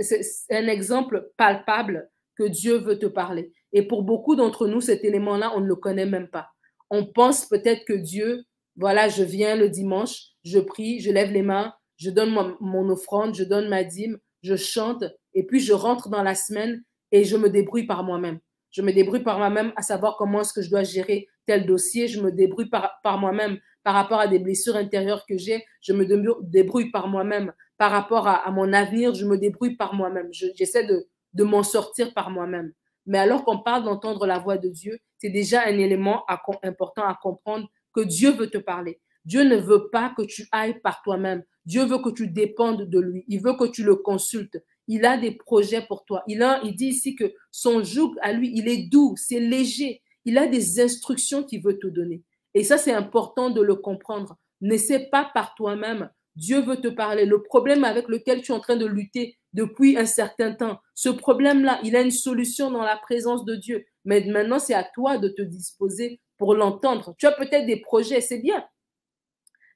[0.51, 3.53] un exemple palpable que Dieu veut te parler.
[3.73, 6.49] Et pour beaucoup d'entre nous, cet élément-là, on ne le connaît même pas.
[6.91, 8.45] On pense peut-être que Dieu,
[8.77, 13.35] voilà, je viens le dimanche, je prie, je lève les mains, je donne mon, offrande,
[13.35, 16.83] je donne ma dîme, je chante, et puis je rentre dans la semaine
[17.13, 18.41] et je me débrouille par moi-même.
[18.71, 22.09] Je me débrouille par moi-même à savoir comment est-ce que je dois gérer tel dossier.
[22.09, 25.63] Je me débrouille par, moi-même par rapport à des blessures intérieures que j'ai.
[25.83, 26.07] Je me
[26.43, 27.53] débrouille par moi-même.
[27.77, 30.29] Par rapport à, mon avenir, je me débrouille par moi-même.
[30.33, 32.73] J'essaie de m'en sortir par moi-même.
[33.05, 37.19] Mais alors qu'on parle d'entendre la voix de Dieu, c'est déjà un élément important à
[37.21, 39.01] comprendre que Dieu veut te parler.
[39.25, 41.43] Dieu ne veut pas que tu ailles par toi-même.
[41.67, 43.25] Dieu veut que tu dépendes de lui.
[43.29, 44.59] Il veut que tu le consultes.
[44.89, 46.23] Il a des projets pour toi.
[46.27, 50.03] Il, il dit ici que son joug à lui, il est doux, c'est léger.
[50.25, 52.23] Il a des instructions qu'il veut te donner.
[52.55, 54.37] Et ça, c'est important de le comprendre.
[54.61, 56.11] N'essaie pas par toi-même.
[56.37, 57.25] Dieu veut te parler.
[57.25, 61.09] Le problème avec lequel tu es en train de lutter depuis un certain temps, ce
[61.09, 63.85] problème-là, il a une solution dans la présence de Dieu.
[64.05, 67.15] Mais maintenant, c'est à toi de te disposer pour l'entendre.
[67.19, 68.65] Tu as peut-être des projets, c'est bien.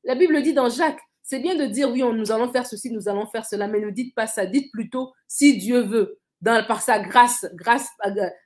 [0.05, 3.09] La Bible dit dans Jacques, c'est bien de dire oui, nous allons faire ceci, nous
[3.09, 4.45] allons faire cela, mais ne dites pas ça.
[4.45, 6.19] Dites plutôt si Dieu veut.
[6.45, 7.89] Par sa grâce, grâce,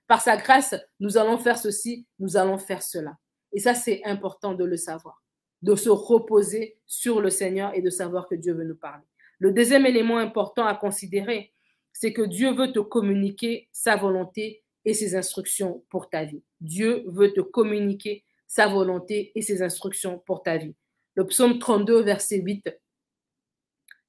[0.07, 3.17] par sa grâce, nous allons faire ceci, nous allons faire cela.
[3.53, 5.21] Et ça, c'est important de le savoir,
[5.63, 9.03] de se reposer sur le Seigneur et de savoir que Dieu veut nous parler.
[9.41, 11.53] Le deuxième élément important à considérer,
[11.93, 16.45] c'est que Dieu veut te communiquer sa volonté et ses instructions pour ta vie.
[16.61, 20.77] Dieu veut te communiquer sa volonté et ses instructions pour ta vie.
[21.19, 22.79] Le psaume 32, verset 8,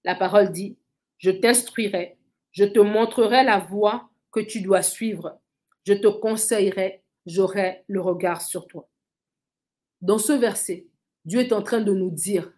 [0.04, 0.78] la parole dit,
[1.18, 2.20] je t'instruirai,
[2.52, 5.40] je te montrerai la voie que tu dois suivre,
[5.88, 8.88] je te conseillerai, j'aurai le regard sur toi.
[10.02, 10.86] Dans ce verset,
[11.26, 12.54] Dieu est en train de nous dire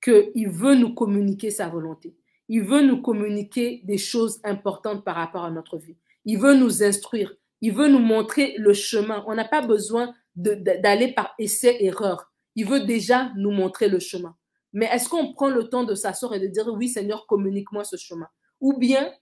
[0.00, 2.14] qu'il veut nous communiquer sa volonté.
[2.48, 5.96] Il veut nous communiquer des choses importantes par rapport à notre vie.
[6.24, 7.34] Il veut nous instruire.
[7.60, 9.24] Il veut nous montrer le chemin.
[9.26, 12.29] On n'a pas besoin d'aller par essai-erreur.
[12.56, 14.36] Il veut déjà nous montrer le chemin.
[14.72, 17.96] Mais est-ce qu'on prend le temps de s'asseoir et de dire, oui Seigneur, communique-moi ce
[17.96, 18.28] chemin?
[18.60, 19.12] Ou bien,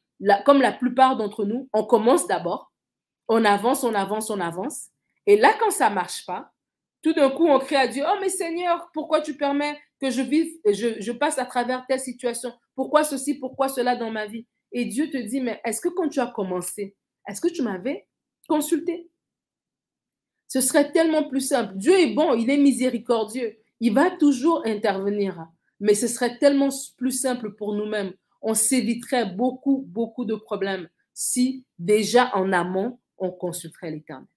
[0.44, 2.72] comme la plupart d'entre nous, on commence d'abord,
[3.28, 4.88] on avance, on avance, on avance.
[5.26, 6.50] Et là, quand ça marche pas,
[7.02, 10.22] tout d'un coup, on crie à Dieu, oh mais Seigneur, pourquoi tu permets que je
[10.22, 12.52] vive, je, je passe à travers telle situation?
[12.74, 16.08] Pourquoi ceci, pourquoi cela dans ma vie Et Dieu te dit, mais est-ce que quand
[16.08, 16.96] tu as commencé,
[17.28, 18.06] est-ce que tu m'avais
[18.48, 19.10] consulté?
[20.48, 21.74] Ce serait tellement plus simple.
[21.76, 23.58] Dieu est bon, il est miséricordieux.
[23.80, 25.46] Il va toujours intervenir.
[25.80, 28.12] Mais ce serait tellement plus simple pour nous-mêmes.
[28.42, 30.88] On s'éviterait beaucoup, beaucoup de problèmes
[31.20, 34.28] si déjà en amont, on consulterait l'Éternel.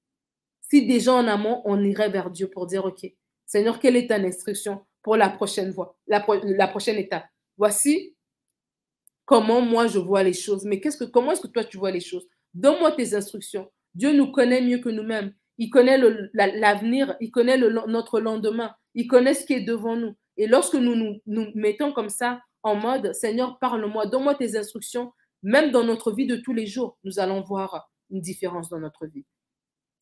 [0.61, 3.05] Si déjà en amont, on irait vers Dieu pour dire, OK,
[3.45, 6.21] Seigneur, quelle est ta instruction pour la prochaine voie, la,
[6.67, 7.25] prochaine étape?
[7.55, 8.15] Voici
[9.25, 10.65] comment moi je vois les choses.
[10.65, 10.81] Mais
[11.13, 12.27] comment est-ce que toi tu vois les choses?
[12.55, 13.71] Donne-moi tes instructions.
[13.93, 15.35] Dieu nous connaît mieux que nous-mêmes.
[15.61, 15.99] Il connaît
[16.33, 20.15] l'avenir, il connaît notre lendemain, il connaît ce qui est devant nous.
[20.35, 25.69] Et lorsque nous, nous mettons comme ça en mode, Seigneur, parle-moi, donne-moi tes instructions, même
[25.69, 29.23] dans notre vie de tous les jours, nous allons voir une différence dans notre vie.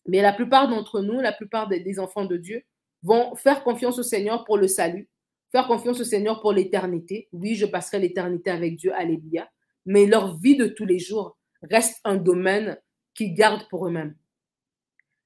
[0.07, 2.63] Mais la plupart d'entre nous, la plupart des, enfants de Dieu,
[3.03, 5.09] vont faire confiance au Seigneur pour le salut,
[5.51, 7.27] faire confiance au Seigneur pour l'éternité.
[7.33, 9.49] Oui, je passerai l'éternité avec Dieu, alléluia.
[9.85, 12.79] Mais leur vie de tous les jours reste un domaine
[13.13, 14.15] qu'ils gardent pour eux-mêmes.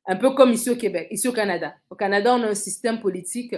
[0.05, 1.75] Un peu comme ici au Québec, ici au Canada.
[1.89, 3.55] Au Canada, on a un système politique.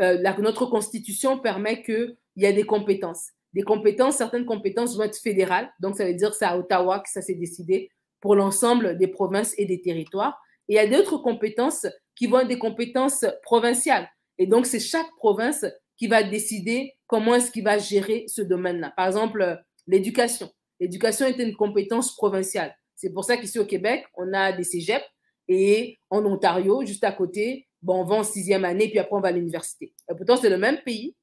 [0.00, 3.30] Euh, notre constitution permet qu'il y a des compétences.
[3.52, 5.72] Des compétences, certaines compétences vont être fédérales.
[5.80, 9.06] Donc, ça veut dire que c'est à Ottawa que ça s'est décidé pour l'ensemble des
[9.06, 10.38] provinces et des territoires.
[10.68, 14.08] Et il y a d'autres compétences qui vont être des compétences provinciales.
[14.38, 15.64] Et donc, c'est chaque province
[15.96, 18.92] qui va décider comment est-ce qu'il va gérer ce domaine-là.
[18.96, 20.50] Par exemple, l'éducation.
[20.80, 22.76] L'éducation est une compétence provinciale.
[22.96, 25.04] C'est pour ça qu'ici au Québec, on a des cégeps
[25.48, 29.28] et en Ontario, juste à côté, on va en sixième année, puis après on va
[29.28, 29.94] à l'université.
[30.08, 31.14] Pourtant, c'est le même pays,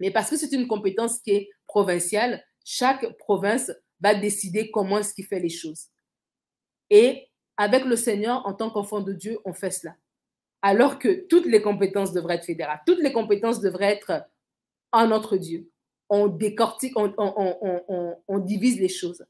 [0.00, 5.14] mais parce que c'est une compétence qui est provinciale, chaque province va décider comment est-ce
[5.14, 5.86] qu'il fait les choses.
[6.90, 9.96] Et avec le Seigneur, en tant qu'enfant de Dieu, on fait cela.
[10.62, 14.24] Alors que toutes les compétences devraient être fédérales, toutes les compétences devraient être
[14.92, 15.70] en notre Dieu.
[16.08, 19.24] On décortique, on, divise les choses.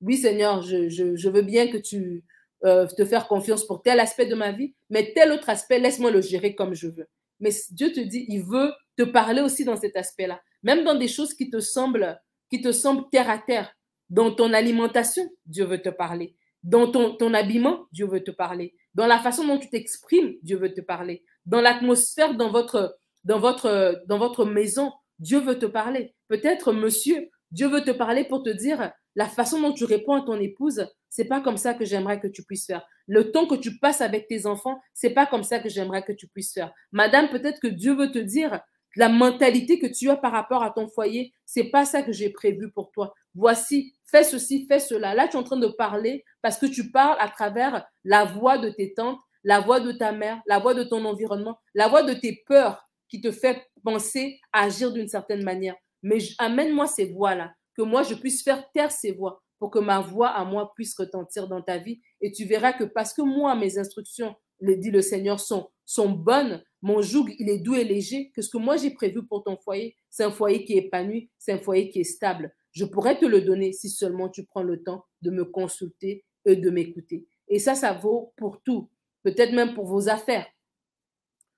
[0.00, 2.24] Oui, Seigneur, je, veux bien que tu
[2.64, 6.10] euh, te faire confiance pour tel aspect de ma vie, mais tel autre aspect, laisse-moi
[6.10, 7.06] le gérer comme je veux.
[7.40, 11.08] Mais Dieu te dit, il veut te parler aussi dans cet aspect-là, même dans des
[11.08, 12.18] choses qui te semblent,
[12.50, 13.72] qui te semblent terre à terre.
[14.08, 16.36] Dans ton alimentation, Dieu veut te parler.
[16.62, 18.74] Dans ton, ton habillement, Dieu veut te parler.
[18.94, 21.24] Dans la façon dont tu t'exprimes, Dieu veut te parler.
[21.44, 26.14] Dans l'atmosphère dans votre, dans, votre, dans votre maison, Dieu veut te parler.
[26.28, 30.22] Peut-être, monsieur, Dieu veut te parler pour te dire la façon dont tu réponds à
[30.22, 32.86] ton épouse, c'est pas comme ça que j'aimerais que tu puisses faire.
[33.06, 36.12] Le temps que tu passes avec tes enfants, c'est pas comme ça que j'aimerais que
[36.12, 36.74] tu puisses faire.
[36.92, 38.60] Madame, peut-être que Dieu veut te dire
[38.96, 42.28] la mentalité que tu as par rapport à ton foyer, c'est pas ça que j'ai
[42.28, 43.14] prévu pour toi.
[43.34, 45.14] Voici, fais ceci, fais cela.
[45.14, 48.58] Là, tu es en train de parler parce que tu parles à travers la voix
[48.58, 52.02] de tes tantes, la voix de ta mère, la voix de ton environnement, la voix
[52.02, 55.76] de tes peurs qui te fait penser agir d'une certaine manière.
[56.02, 60.00] Mais amène-moi ces voix-là, que moi je puisse faire taire ces voix pour que ma
[60.00, 62.00] voix à moi puisse retentir dans ta vie.
[62.20, 65.70] Et tu verras que parce que moi, mes instructions, le dit le Seigneur, sont,
[66.08, 69.44] bonnes, mon joug, il est doux et léger, que ce que moi j'ai prévu pour
[69.44, 72.54] ton foyer, c'est un foyer qui est épanoui, c'est un foyer qui est stable.
[72.72, 76.56] Je pourrais te le donner si seulement tu prends le temps de me consulter et
[76.56, 77.26] de m'écouter.
[77.48, 78.90] Et ça, ça vaut pour tout,
[79.22, 80.46] peut-être même pour vos affaires.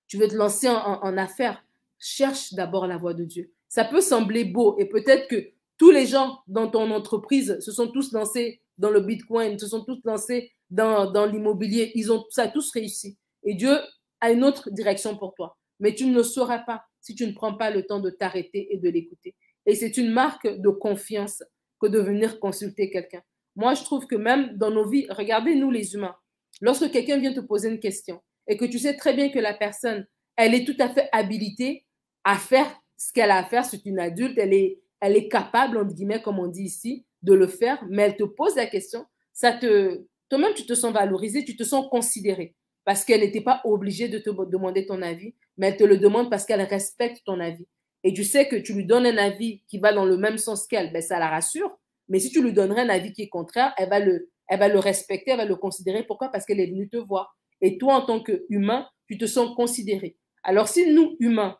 [0.07, 1.63] Tu veux te lancer en affaires,
[1.99, 3.53] cherche d'abord la voix de Dieu.
[3.69, 7.89] Ça peut sembler beau et peut-être que tous les gens dans ton entreprise se sont
[7.89, 11.93] tous lancés dans le Bitcoin, se sont tous lancés dans, l'immobilier.
[11.95, 13.17] Ils ont tous réussi.
[13.45, 13.77] Et Dieu
[14.21, 15.57] a une autre direction pour toi.
[15.81, 18.75] Mais tu ne le sauras pas si tu ne prends pas le temps de t'arrêter
[18.75, 19.35] et de l'écouter.
[19.67, 21.43] Et c'est une marque de confiance
[21.81, 23.23] que de venir consulter quelqu'un.
[23.55, 26.17] Moi, je trouve que même dans nos vies, regardez nous les humains,
[26.61, 29.55] lorsque quelqu'un vient te poser une question et que tu sais très bien que la
[29.55, 31.85] personne, elle est tout à fait habilitée
[32.25, 35.79] à faire ce qu'elle a à faire, c'est une adulte, elle est, elle est capable,
[35.79, 39.05] entre guillemets, comme on dit ici, de le faire, mais elle te pose la question,
[39.33, 43.61] ça te, toi-même, tu te sens valorisé, tu te sens considéré parce qu'elle n'était pas
[43.65, 47.39] obligée de te demander ton avis, mais elle te le demande parce qu'elle respecte ton
[47.39, 47.67] avis.
[48.03, 50.67] Et tu sais que tu lui donnes un avis qui va dans le même sens
[50.67, 51.79] qu'elle, ben ça la rassure.
[52.09, 54.69] Mais si tu lui donnerais un avis qui est contraire, elle va le, elle va
[54.69, 56.05] le respecter, elle va le considérer.
[56.05, 56.29] Pourquoi?
[56.31, 57.37] Parce qu'elle est venue te voir.
[57.61, 60.17] Et toi, en tant qu'humain, tu te sens considéré.
[60.43, 61.59] Alors si nous, humains,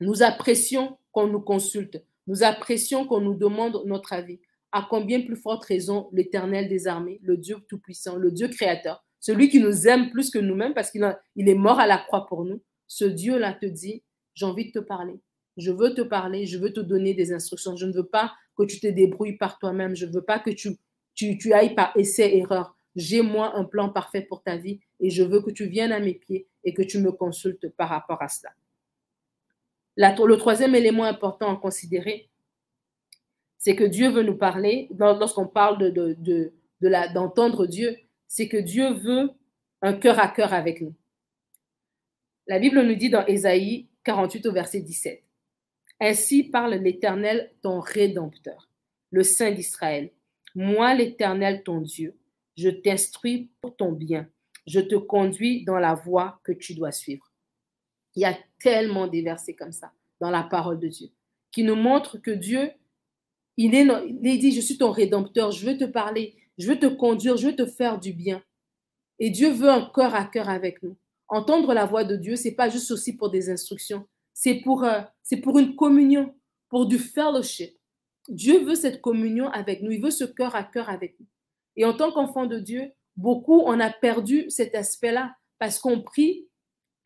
[0.00, 4.38] nous apprécions qu'on nous consulte, nous apprécions qu'on nous demande notre avis,
[4.70, 9.48] à combien plus forte raison l'Éternel des armées, le Dieu Tout-Puissant, le Dieu créateur, celui
[9.48, 12.44] qui nous aime plus que nous-mêmes parce qu'il il est mort à la croix pour
[12.44, 15.20] nous, ce Dieu-là te dit, j'ai envie de te parler.
[15.56, 17.76] Je veux te parler, je veux te donner des instructions.
[17.76, 19.96] Je ne veux pas que tu te débrouilles par toi-même.
[19.96, 22.76] Je ne veux pas que tu ailles par essai-erreur.
[22.94, 26.00] J'ai moi un plan parfait pour ta vie et je veux que tu viennes à
[26.00, 28.50] mes pieds et que tu me consultes par rapport à cela.
[29.98, 32.30] Le troisième élément important à considérer,
[33.58, 37.96] c'est que Dieu veut nous parler, lorsqu'on parle de, de, de, d'entendre Dieu,
[38.28, 39.30] c'est que Dieu veut
[39.82, 40.94] un cœur à cœur avec nous.
[42.46, 45.22] La Bible nous dit dans Ésaïe 48 au verset 17,
[46.00, 48.70] Ainsi parle l'Éternel, ton Rédempteur,
[49.10, 50.12] le Saint d'Israël.
[50.54, 52.16] Moi, l'Éternel, ton Dieu,
[52.56, 54.28] je t'instruis pour ton bien.
[54.66, 57.27] Je te conduis dans la voie que tu dois suivre.
[58.18, 61.08] Il y a tellement des versets comme ça dans la parole de Dieu
[61.52, 62.72] qui nous montrent que Dieu,
[63.56, 63.86] il est,
[64.24, 67.46] il dit, je suis ton Rédempteur, je veux te parler, je veux te conduire, je
[67.46, 68.42] veux te faire du bien.
[69.20, 70.96] Et Dieu veut un cœur à cœur avec nous.
[71.28, 74.04] Entendre la voix de Dieu, c'est pas juste aussi pour des instructions,
[74.34, 76.34] c'est pour, euh, c'est pour une communion,
[76.70, 77.78] pour du fellowship.
[78.28, 81.26] Dieu veut cette communion avec nous, il veut ce cœur à cœur avec nous.
[81.76, 86.47] Et en tant qu'enfant de Dieu, beaucoup, on a perdu cet aspect-là parce qu'on prie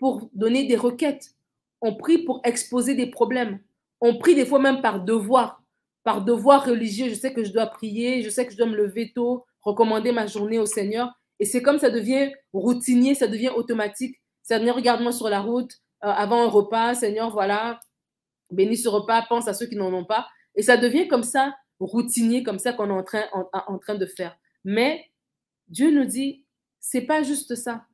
[0.02, 1.36] pour donner des requêtes,
[1.80, 3.60] on prie pour exposer des problèmes,
[4.00, 5.62] on prie des fois même par devoir
[6.02, 8.74] par devoir religieux, je sais que je dois prier, je sais que je dois me
[8.76, 11.12] lever tôt, recommander ma journée au Seigneur.
[11.38, 14.20] Et c'est comme ça devient routinier, ça devient automatique.
[14.42, 15.70] Seigneur, regarde-moi sur la route,
[16.02, 17.78] euh, avant un repas, Seigneur, voilà,
[18.50, 20.26] bénis ce repas, pense à ceux qui n'en ont pas.
[20.56, 24.06] Et ça devient comme ça, routinier, comme ça qu'on est en train, en, train de
[24.06, 24.36] faire.
[24.64, 25.04] Mais
[25.68, 26.44] Dieu nous dit,
[26.80, 27.86] c'est pas juste ça.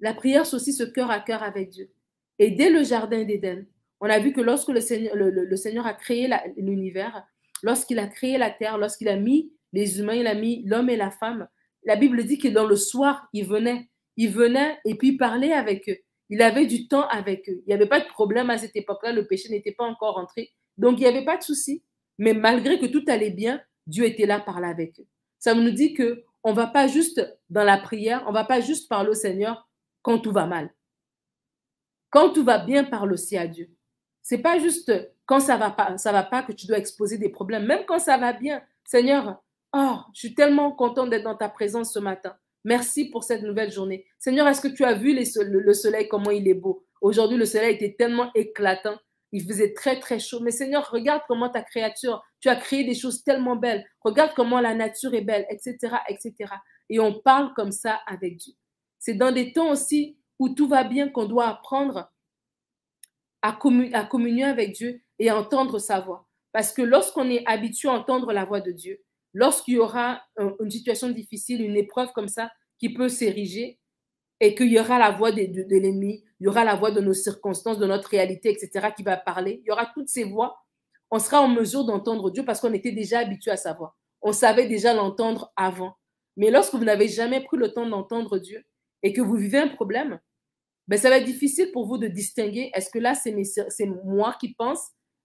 [0.00, 1.90] La prière, c'est aussi ce cœur à cœur avec Dieu.
[2.38, 3.66] Et dès le jardin d'Éden,
[4.00, 7.26] on a vu que lorsque le Seigneur, a créé l'univers,
[7.62, 10.96] lorsqu'il a créé la terre, lorsqu'il a mis les humains, il a mis l'homme et
[10.96, 11.46] la femme,
[11.84, 13.88] la Bible dit que dans le soir, il venait.
[14.16, 15.98] Il venait et puis parlait avec eux.
[16.28, 17.62] Il avait du temps avec eux.
[17.66, 19.12] Il n'y avait pas de problème à cette époque-là.
[19.12, 20.50] Le péché n'était pas encore entré.
[20.78, 21.82] Donc, il n'y avait pas de souci.
[22.18, 25.06] Mais malgré que tout allait bien, Dieu était là, parler avec eux.
[25.38, 28.88] Ça nous dit que on va pas juste dans la prière, on va pas juste
[28.88, 29.68] parler au Seigneur
[30.02, 30.72] quand tout va mal.
[32.10, 33.70] Quand tout va bien, parle aussi à Dieu.
[34.22, 34.92] C'est pas juste
[35.26, 37.66] quand ça va pas, va pas que tu dois exposer des problèmes.
[37.66, 41.92] Même quand ça va bien, Seigneur, oh, je suis tellement content d'être dans ta présence
[41.92, 42.36] ce matin.
[42.64, 44.06] Merci pour cette nouvelle journée.
[44.18, 46.84] Seigneur, est-ce que tu as vu le soleil, comment il est beau?
[47.00, 48.98] Aujourd'hui, le soleil était tellement éclatant.
[49.32, 50.40] Il faisait très, très chaud.
[50.40, 53.86] Mais Seigneur, regarde comment ta créature, tu as créé des choses tellement belles.
[54.00, 56.52] Regarde comment la nature est belle, etc., etc.
[56.88, 58.54] Et on parle comme ça avec Dieu.
[59.00, 62.12] C'est dans des temps aussi où tout va bien qu'on doit apprendre
[63.42, 66.28] à, communier avec Dieu et à entendre sa voix.
[66.52, 70.70] Parce que lorsqu'on est habitué à entendre la voix de Dieu, lorsqu'il y aura une
[70.70, 73.78] situation difficile, une épreuve comme ça qui peut s'ériger,
[74.42, 77.00] et qu'il y aura la voix de, de, l'ennemi, il y aura la voix de
[77.02, 80.64] nos circonstances, de notre réalité, etc., qui va parler, il y aura toutes ces voix,
[81.10, 83.96] on sera en mesure d'entendre Dieu parce qu'on était déjà habitué à sa voix.
[84.22, 85.96] On savait déjà l'entendre avant.
[86.36, 88.64] Mais lorsque vous n'avez jamais pris le temps d'entendre Dieu
[89.02, 90.20] et que vous vivez un problème,
[90.88, 94.54] ben ça va être difficile pour vous de distinguer est-ce que là, c'est moi qui
[94.54, 94.80] pense?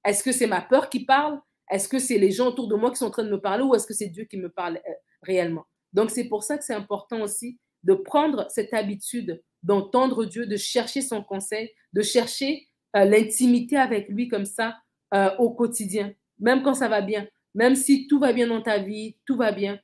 [0.05, 1.39] Est-ce que c'est ma peur qui parle?
[1.71, 3.63] Est-ce que c'est les gens autour de moi qui sont en train de me parler
[3.63, 5.65] ou est-ce que c'est Dieu qui me parle euh, réellement?
[5.93, 10.57] Donc c'est pour ça que c'est important aussi de prendre cette habitude d'entendre Dieu, de
[10.57, 14.77] chercher son conseil, de chercher euh, l'intimité avec lui comme ça
[15.13, 18.77] euh, au quotidien, même quand ça va bien, même si tout va bien dans ta
[18.77, 19.79] vie, tout va bien,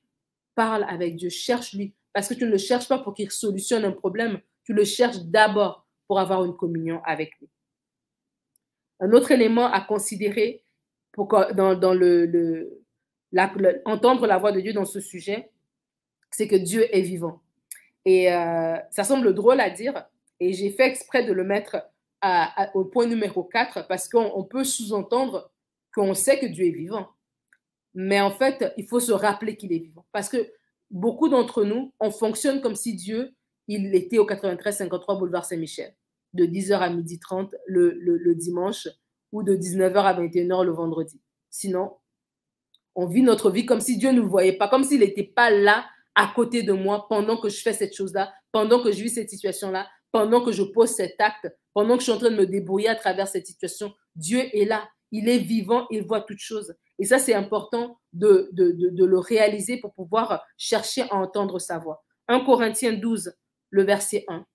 [0.56, 3.92] parle avec Dieu, cherche-lui, parce que tu ne le cherches pas pour qu'il solutionne un
[3.92, 7.50] problème, tu le cherches d'abord pour avoir une communion avec lui.
[9.00, 10.64] Un autre élément à considérer,
[11.12, 12.84] pour dans, le,
[13.86, 15.52] entendre la voix de Dieu dans ce sujet,
[16.30, 17.42] c'est que Dieu est vivant.
[18.06, 20.06] Et euh, ça semble drôle à dire,
[20.40, 21.78] et j'ai fait exprès de le mettre
[22.74, 25.52] au point numéro 4 parce qu'on peut sous-entendre
[25.94, 27.10] qu'on sait que Dieu est vivant.
[27.94, 30.06] Mais en fait, il faut se rappeler qu'il est vivant.
[30.12, 30.52] Parce que
[30.92, 33.34] beaucoup d'entre nous, on fonctionne comme si Dieu,
[33.68, 35.96] il était au 93-53 boulevard Saint-Michel,
[36.34, 38.88] de 10h à 12h30 le, le dimanche,
[39.32, 41.22] ou de 19h à 21h le vendredi.
[41.50, 41.94] Sinon,
[42.96, 45.50] on vit notre vie comme si Dieu ne nous voyait pas, comme s'il n'était pas
[45.50, 49.12] là à côté de moi pendant que je fais cette chose-là, pendant que je vis
[49.12, 52.36] cette situation-là, pendant que je pose cet acte, pendant que je suis en train de
[52.36, 53.94] me débrouiller à travers cette situation.
[54.16, 56.76] Dieu est là, il est vivant, il voit toutes choses.
[57.02, 62.06] Et ça, c'est important de, le réaliser pour pouvoir chercher à entendre sa voix.
[62.28, 63.34] 1 Corinthiens 12,
[63.72, 64.46] le verset 1.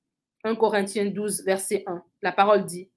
[0.44, 2.04] 1 Corinthiens 12, verset 1.
[2.22, 2.88] La parole dit,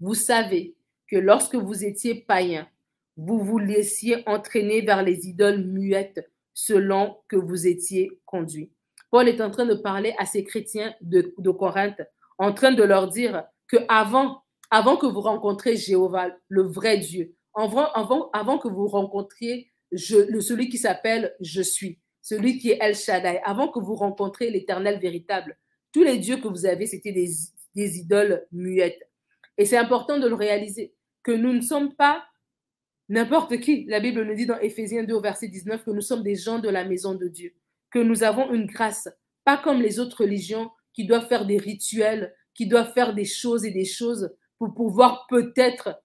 [0.00, 0.74] vous savez
[1.06, 2.68] que lorsque vous étiez païen,
[3.16, 8.72] vous vous laissiez entraîner vers les idoles muettes selon que vous étiez conduit.
[9.12, 12.02] Paul est en train de parler à ces chrétiens de, Corinthe,
[12.38, 14.42] en train de leur dire que avant,
[14.72, 20.78] avant que vous rencontriez Jéhovah, le vrai Dieu, avant, que vous rencontriez le, celui qui
[20.78, 25.56] s'appelle Je suis, celui qui est El Shaddai, avant que vous rencontriez l'éternel véritable,
[25.92, 27.30] tous les dieux que vous avez, c'était des,
[27.74, 29.08] des idoles muettes.
[29.56, 32.24] Et c'est important de le réaliser, que nous ne sommes pas
[33.08, 33.84] n'importe qui.
[33.86, 36.68] La Bible nous dit dans Éphésiens 2 verset 19 que nous sommes des gens de
[36.68, 37.54] la maison de Dieu,
[37.90, 39.08] que nous avons une grâce,
[39.44, 43.64] pas comme les autres religions qui doivent faire des rituels, qui doivent faire des choses
[43.64, 46.00] et des choses pour pouvoir peut-être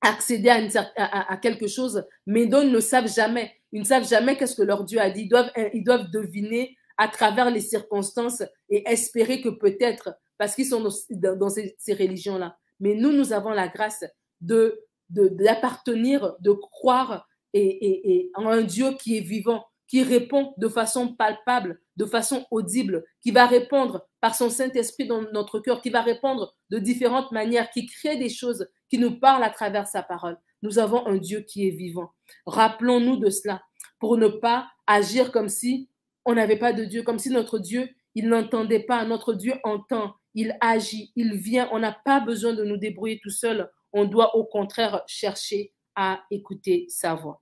[0.00, 0.48] accéder
[0.96, 3.52] à, quelque chose, mais dont ils ne savent jamais.
[3.72, 5.22] Ils ne savent jamais qu'est-ce que leur Dieu a dit.
[5.22, 10.66] Ils doivent, ils doivent deviner à travers les circonstances et espérer que peut-être parce qu'ils
[10.66, 12.56] sont dans, ces, religions-là.
[12.80, 14.04] Mais nous, nous avons la grâce
[14.40, 21.14] de d'appartenir, de, croire et, en un Dieu qui est vivant, qui répond de façon
[21.14, 26.02] palpable, de façon audible, qui va répondre par son Saint-Esprit dans notre cœur, qui va
[26.02, 30.38] répondre de différentes manières, qui crée des choses, qui nous parle à travers sa parole.
[30.62, 32.10] Nous avons un Dieu qui est vivant.
[32.46, 33.62] Rappelons-nous de cela
[33.98, 35.88] pour ne pas agir comme si
[36.24, 39.04] on n'avait pas de Dieu, comme si notre Dieu, il n'entendait pas.
[39.06, 41.68] Notre Dieu entend, il agit, il vient.
[41.72, 43.70] On n'a pas besoin de nous débrouiller tout seul.
[43.92, 47.40] On doit au contraire chercher à écouter sa voix.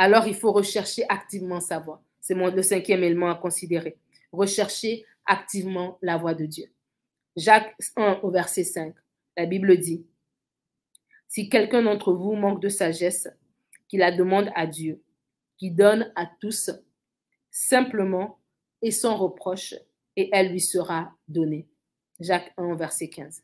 [0.00, 2.00] Alors il faut rechercher activement sa voix.
[2.20, 3.98] C'est le cinquième élément à considérer.
[4.30, 6.66] Recherchez activement la voix de Dieu.
[7.36, 8.94] Jacques 1 au verset 5,
[9.36, 10.06] la Bible dit,
[11.26, 13.28] Si quelqu'un d'entre vous manque de sagesse,
[13.88, 15.02] qu'il la demande à Dieu,
[15.56, 16.70] qui donne à tous
[17.50, 18.38] simplement
[18.82, 19.74] et sans reproche,
[20.14, 21.66] et elle lui sera donnée.
[22.20, 23.42] Jacques 1 verset 15.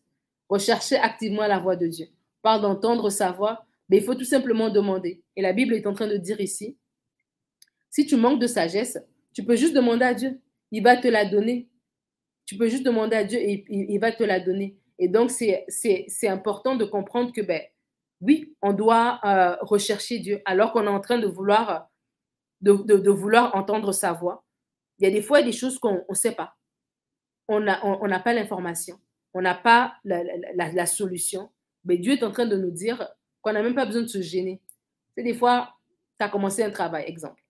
[0.48, 2.06] Recherchez activement la voix de Dieu.
[2.42, 5.22] Par d'entendre sa voix, mais il faut tout simplement demander.
[5.36, 6.78] Et la Bible est en train de dire ici,
[7.90, 8.98] si tu manques de sagesse,
[9.32, 10.40] tu peux juste demander à Dieu.
[10.70, 11.68] Il va te la donner.
[12.46, 14.76] Tu peux juste demander à Dieu et il va te la donner.
[14.98, 17.62] Et donc, c'est important de comprendre que, ben,
[18.20, 21.90] oui, on doit euh, rechercher Dieu alors qu'on est en train de vouloir,
[22.60, 24.44] de, vouloir entendre sa voix.
[24.98, 26.54] Il y a des fois des choses qu'on ne sait pas.
[27.48, 28.98] On n'a on, pas l'information.
[29.34, 30.22] On n'a pas la,
[30.54, 31.50] la, solution.
[31.84, 33.06] Mais Dieu est en train de nous dire
[33.44, 34.60] qu'on n'a même pas besoin de se gêner.
[35.14, 35.74] C'est des fois,
[36.18, 37.42] tu as commencé un travail, exemple.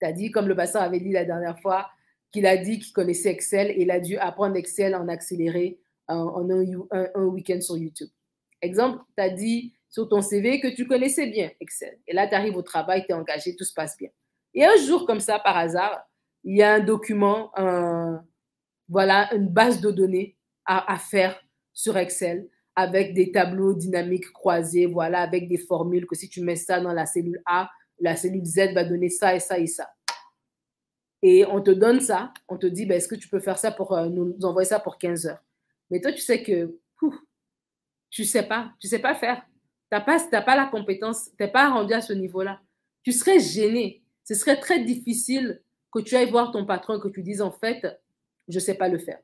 [0.00, 1.90] Tu as dit, comme le pasteur avait dit la dernière fois,
[2.30, 6.48] qu'il a dit qu'il connaissait Excel et il a dû apprendre Excel en accéléré en,
[6.48, 8.08] un, week-end sur YouTube.
[8.62, 11.98] Exemple, tu as dit sur ton CV que tu connaissais bien Excel.
[12.06, 14.08] Et là, tu arrives au travail, tu es engagé, tout se passe bien.
[14.54, 16.00] Et un jour, comme ça, par hasard,
[16.44, 17.52] il y a un document,
[18.88, 21.38] voilà, une base de données à, à, faire
[21.72, 26.56] sur Excel avec des tableaux dynamiques croisés, voilà, avec des formules que si tu mets
[26.56, 27.70] ça dans la cellule A,
[28.00, 29.88] la cellule Z va donner ça et ça et ça.
[31.22, 33.70] Et on te donne ça, on te dit, ben, est-ce que tu peux faire ça
[33.70, 35.42] pour euh, nous envoyer ça pour 15 heures?
[35.90, 36.78] Mais toi, tu sais que
[38.10, 39.42] tu sais pas, tu sais pas faire.
[39.90, 42.60] Tu n'as pas, pas la compétence, tu n'es pas rendu à ce niveau-là.
[43.02, 44.02] Tu serais gêné.
[44.24, 45.62] Ce serait très difficile
[45.92, 47.86] que tu ailles voir ton patron et que tu dises, en fait,
[48.48, 49.18] je ne sais pas le faire.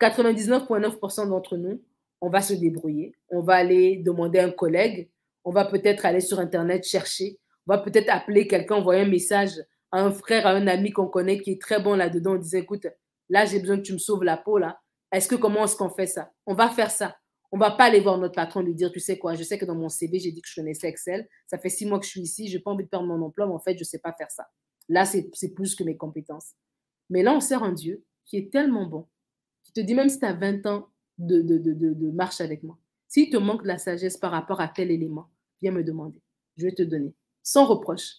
[0.00, 1.82] 99,9% d'entre nous,
[2.24, 3.14] on va se débrouiller.
[3.28, 5.10] On va aller demander à un collègue.
[5.44, 7.38] On va peut-être aller sur Internet chercher.
[7.66, 9.52] On va peut-être appeler quelqu'un, envoyer un message
[9.96, 12.86] un frère, à un ami qu'on connaît qui est très bon là-dedans, on disait, écoute,
[13.28, 14.80] là, j'ai besoin que tu me sauves la peau, là.
[15.12, 16.32] Est-ce que comment est-ce qu'on fait ça?
[16.46, 17.16] On va faire ça.
[17.52, 19.64] On va pas aller voir notre patron lui dire, tu sais quoi, je sais que
[19.64, 21.28] dans mon CV, j'ai dit que je connaissais Excel.
[21.46, 23.22] Ça fait six mois que je suis ici, je n'ai pas envie de perdre mon
[23.22, 24.48] emploi, mais en fait, je ne sais pas faire ça.
[24.88, 26.54] Là, c'est plus que mes compétences.
[27.08, 29.06] Mais là, on sert un Dieu qui est tellement bon,
[29.62, 33.36] qui te dit, même si tu as 20 ans de, marche avec moi, s'il te
[33.36, 35.28] manque de la sagesse par rapport à tel élément,
[35.60, 36.20] viens me demander.
[36.56, 37.12] Je vais te donner.
[37.42, 38.18] Sans reproche.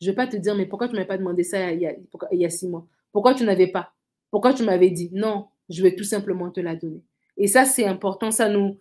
[0.00, 1.80] Je ne vais pas te dire, mais pourquoi tu ne m'avais pas demandé ça il
[1.80, 1.94] y, a,
[2.32, 2.86] il y a six mois?
[3.12, 3.92] Pourquoi tu n'avais pas?
[4.30, 5.10] Pourquoi tu m'avais dit?
[5.12, 7.02] Non, je vais tout simplement te la donner.
[7.36, 8.30] Et ça, c'est important.
[8.30, 8.78] Ça nous,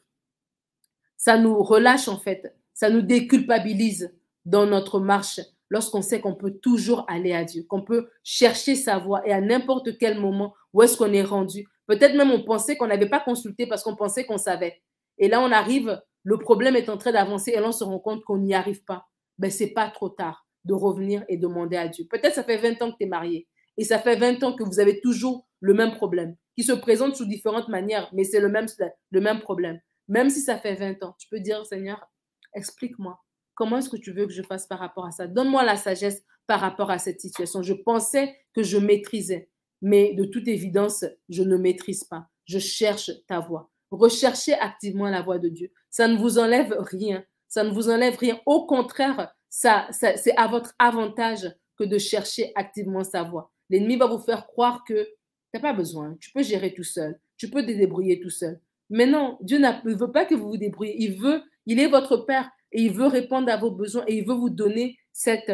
[1.18, 2.54] ça nous relâche, en fait.
[2.74, 4.14] Ça nous déculpabilise
[4.46, 5.40] dans notre marche
[5.70, 9.42] lorsqu'on sait qu'on peut toujours aller à Dieu, qu'on peut chercher sa voie et à
[9.42, 11.68] n'importe quel moment où est-ce qu'on est rendu.
[11.88, 14.82] Peut-être même on pensait qu'on n'avait pas consulté parce qu'on pensait qu'on savait.
[15.18, 18.00] Et là, on arrive, le problème est en train d'avancer et là, on se rend
[18.00, 19.06] compte qu'on n'y arrive pas.
[19.38, 22.06] Ben, c'est pas trop tard de revenir et demander à Dieu.
[22.10, 24.64] Peut-être ça fait 20 ans que tu es marié et ça fait 20 ans que
[24.64, 28.50] vous avez toujours le même problème qui se présente sous différentes manières, mais c'est le
[28.50, 28.66] même,
[29.12, 29.80] le même problème.
[30.08, 32.08] Même si ça fait 20 ans, tu peux dire, Seigneur,
[32.54, 33.20] explique-moi,
[33.56, 35.28] comment est-ce que tu veux que je fasse par rapport à ça?
[35.28, 37.62] Donne-moi la sagesse par rapport à cette situation.
[37.62, 39.50] Je pensais que je maîtrisais,
[39.82, 42.28] mais de toute évidence, je ne maîtrise pas.
[42.46, 43.70] Je cherche ta voix.
[43.92, 45.72] Recherchez activement la voix de Dieu.
[45.90, 47.24] Ça ne vous enlève rien.
[47.48, 48.40] Ça ne vous enlève rien.
[48.46, 53.52] Au contraire, ça, c'est à votre avantage que de chercher activement sa voix.
[53.70, 55.10] L'ennemi va vous faire croire que tu
[55.54, 58.60] n'as pas besoin, tu peux gérer tout seul, tu peux te débrouiller tout seul.
[58.90, 61.02] Mais non, Dieu ne veut pas que vous vous débrouillez.
[61.02, 64.26] Il veut, il est votre Père et il veut répondre à vos besoins et il
[64.26, 65.52] veut vous donner cette,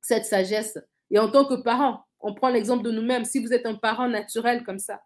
[0.00, 0.78] cette sagesse.
[1.10, 3.24] Et en tant que parent, on prend l'exemple de nous-mêmes.
[3.24, 5.02] Si vous êtes un parent naturel comme ça,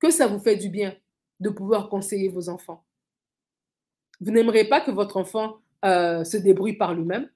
[0.00, 0.94] que ça vous fait du bien
[1.40, 2.84] de pouvoir conseiller vos enfants?
[4.20, 7.28] Vous n'aimerez pas que votre enfant euh, se débrouille par lui-même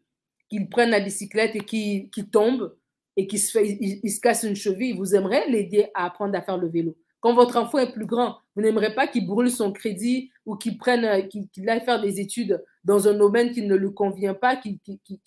[0.49, 2.75] qu'il prenne la bicyclette et qu'il tombe
[3.17, 6.97] et qu'il se, casse une cheville, vous aimeriez l'aider à apprendre à faire le vélo.
[7.21, 10.79] Quand votre enfant est plus grand, vous n'aimerez pas qu'il brûle son crédit ou qu'il
[10.89, 14.79] aille faire des études dans un domaine qui ne lui convient pas, qu'il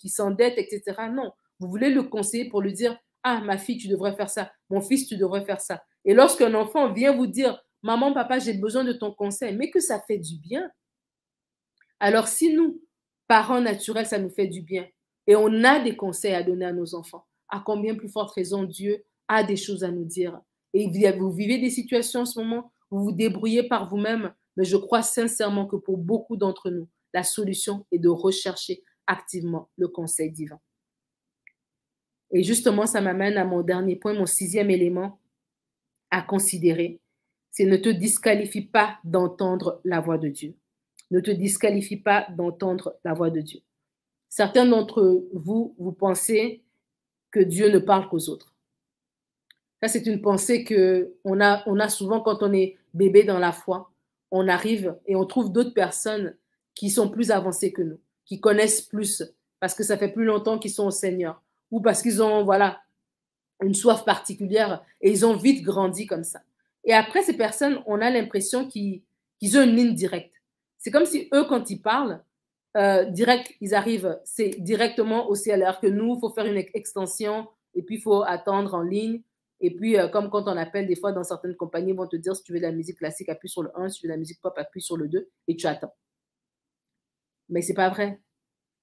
[0.06, 0.82] s'endette, etc.
[1.12, 4.52] Non, vous voulez le conseiller pour lui dire, ah, ma fille, tu devrais faire ça,
[4.70, 5.82] mon fils, tu devrais faire ça.
[6.04, 9.80] Et lorsqu'un enfant vient vous dire, maman, papa, j'ai besoin de ton conseil, mais que
[9.80, 10.70] ça fait du bien.
[12.00, 12.82] Alors si nous,
[13.28, 14.86] parents naturels, ça nous fait du bien,
[15.26, 17.26] et on a des conseils à donner à nos enfants.
[17.48, 20.40] À combien plus forte raison Dieu a des choses à nous dire.
[20.74, 24.76] Et vous vivez des situations en ce moment, vous vous débrouillez par vous-même, mais je
[24.76, 30.30] crois sincèrement que pour beaucoup d'entre nous, la solution est de rechercher activement le conseil
[30.30, 30.58] divin.
[32.32, 35.18] Et justement, ça m'amène à mon dernier point, mon sixième élément
[36.10, 36.98] à considérer.
[37.50, 40.54] C'est ne te disqualifie pas d'entendre la voix de Dieu.
[41.10, 43.60] Ne te disqualifie pas d'entendre la voix de Dieu.
[44.30, 46.62] Certains d'entre vous, vous pensez
[47.30, 48.54] que Dieu ne parle qu'aux autres.
[49.82, 53.52] Ça, c'est une pensée que on a, a souvent quand on est bébé dans la
[53.52, 53.90] foi.
[54.30, 56.34] On arrive et on trouve d'autres personnes
[56.74, 59.22] qui sont plus avancées que nous, qui connaissent plus,
[59.60, 61.42] parce que ça fait plus longtemps qu'ils sont au Seigneur,
[61.72, 62.80] ou parce qu'ils ont, voilà,
[63.62, 66.40] une soif particulière et ils ont vite grandi comme ça.
[66.84, 69.02] Et après, ces personnes, on a l'impression qu'ils
[69.56, 70.34] ont une ligne directe.
[70.78, 72.22] C'est comme si eux, quand ils parlent,
[72.76, 77.48] euh, direct, ils arrivent, c'est directement au CLR que nous, il faut faire une extension
[77.74, 79.22] et puis il faut attendre en ligne.
[79.60, 82.16] Et puis, euh, comme quand on appelle, des fois, dans certaines compagnies, ils vont te
[82.16, 84.10] dire si tu veux de la musique classique, appuie sur le 1, si tu veux
[84.10, 85.94] de la musique pop, appuie sur le 2 et tu attends.
[87.48, 88.20] Mais c'est pas vrai.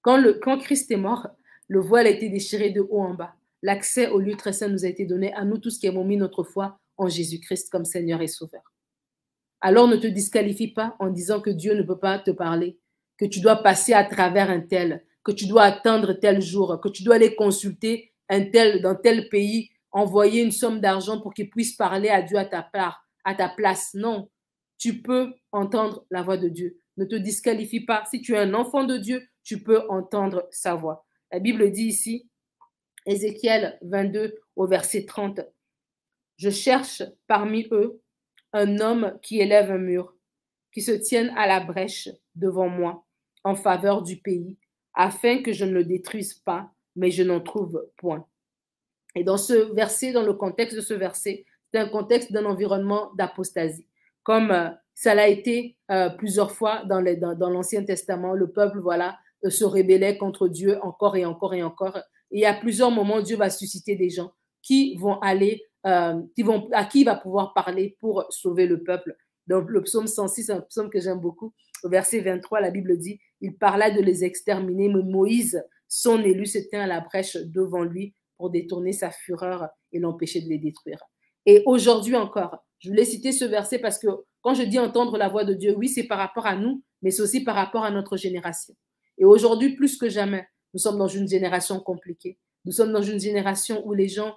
[0.02, 1.28] Quand, le, quand Christ est mort,
[1.70, 3.36] le voile a été déchiré de haut en bas.
[3.62, 6.18] L'accès au lieu très saint nous a été donné à nous tous qui avons mis
[6.18, 8.64] notre foi en Jésus-Christ comme Seigneur et Sauveur.
[9.62, 12.80] Alors ne te disqualifie pas en disant que Dieu ne peut pas te parler,
[13.18, 16.90] que tu dois passer à travers un tel, que tu dois attendre tel jour, que
[16.90, 21.52] tu dois aller consulter un tel dans tel pays, envoyer une somme d'argent pour qu'il
[21.52, 23.94] puisse parler à Dieu à ta part, à ta place.
[23.94, 24.30] Non,
[24.80, 26.80] tu peux entendre la voix de Dieu.
[26.98, 28.06] Ne te disqualifie pas.
[28.10, 31.06] Si tu es un enfant de Dieu, tu peux entendre sa voix.
[31.32, 32.28] La Bible dit ici,
[33.06, 35.42] Ézéchiel 22 au verset 30,
[36.38, 38.02] Je cherche parmi eux
[38.52, 40.16] un homme qui élève un mur,
[40.74, 43.06] qui se tienne à la brèche devant moi
[43.44, 44.58] en faveur du pays,
[44.96, 48.26] afin que je ne le détruise pas, mais je n'en trouve point.
[49.16, 53.12] Et dans ce verset, dans le contexte de ce verset, c'est un contexte d'un environnement
[53.16, 53.86] d'apostasie.
[54.24, 57.00] Comme euh, ça l'a été euh, plusieurs fois dans
[57.50, 62.00] l'Ancien Testament, le peuple, voilà, se rébellait contre Dieu encore et encore et encore.
[62.32, 64.32] Et à plusieurs moments, Dieu va susciter des gens
[64.62, 65.64] qui vont aller,
[66.36, 69.16] qui vont, à qui il va pouvoir parler pour sauver le peuple.
[69.48, 73.20] Donc, le psaume 106, un psaume que j'aime beaucoup, au verset 23, la Bible dit
[73.42, 78.14] Il parla de les exterminer, mais Moïse, son élu, se à la brèche devant lui
[78.38, 81.00] pour détourner sa fureur et l'empêcher de les détruire.
[81.46, 84.08] Et aujourd'hui encore, je voulais citer ce verset parce que
[84.42, 87.12] quand je dis entendre la voix de Dieu, oui, c'est par rapport à nous, mais
[87.12, 88.76] c'est aussi par rapport à notre génération.
[89.20, 92.40] Et aujourd'hui, plus que jamais, nous sommes dans une génération compliquée.
[92.66, 94.36] Nous sommes dans une génération où les gens,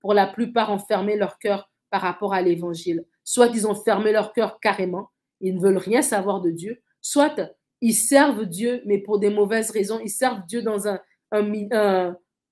[0.00, 3.04] pour la plupart, ont fermé leur cœur par rapport à l'évangile.
[3.24, 5.10] Soit ils ont fermé leur cœur carrément,
[5.40, 7.40] ils ne veulent rien savoir de Dieu, soit
[7.80, 10.00] ils servent Dieu, mais pour des mauvaises raisons.
[10.00, 11.00] Ils servent Dieu dans un,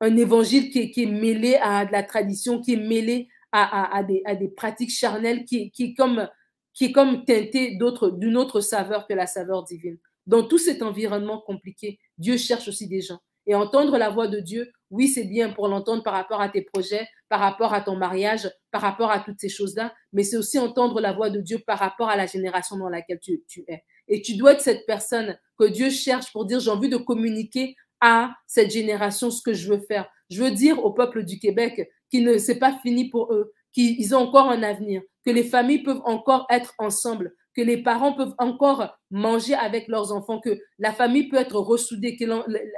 [0.01, 5.45] évangile qui est, mêlé à de la tradition, qui est mêlé à, des, pratiques charnelles,
[5.45, 6.29] qui, comme,
[6.73, 7.79] qui est comme teinté
[8.13, 9.99] d'une autre saveur que la saveur divine.
[10.29, 13.19] Dans tout cet environnement compliqué, Dieu cherche aussi des gens.
[13.47, 16.61] Et entendre la voix de Dieu, oui, c'est bien pour l'entendre par rapport à tes
[16.61, 20.59] projets, par rapport à ton mariage, par rapport à toutes ces choses-là, mais c'est aussi
[20.59, 23.83] entendre la voix de Dieu par rapport à la génération dans laquelle tu, es.
[24.07, 27.75] Et tu dois être cette personne que Dieu cherche pour dire, j'ai envie de communiquer
[28.03, 30.11] à cette génération ce que je veux faire.
[30.29, 34.15] Je veux dire au peuple du Québec qu'il ne c'est pas fini pour eux, qu'ils
[34.15, 38.37] ont encore un avenir, que les familles peuvent encore être ensemble, que les parents peuvent
[38.39, 42.25] encore manger avec leurs enfants, que la famille peut être ressoudée, que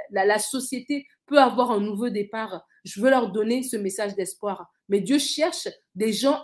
[0.09, 2.65] la, société peut avoir un nouveau départ.
[2.83, 4.71] Je veux leur donner ce message d'espoir.
[4.89, 6.43] Mais Dieu cherche des gens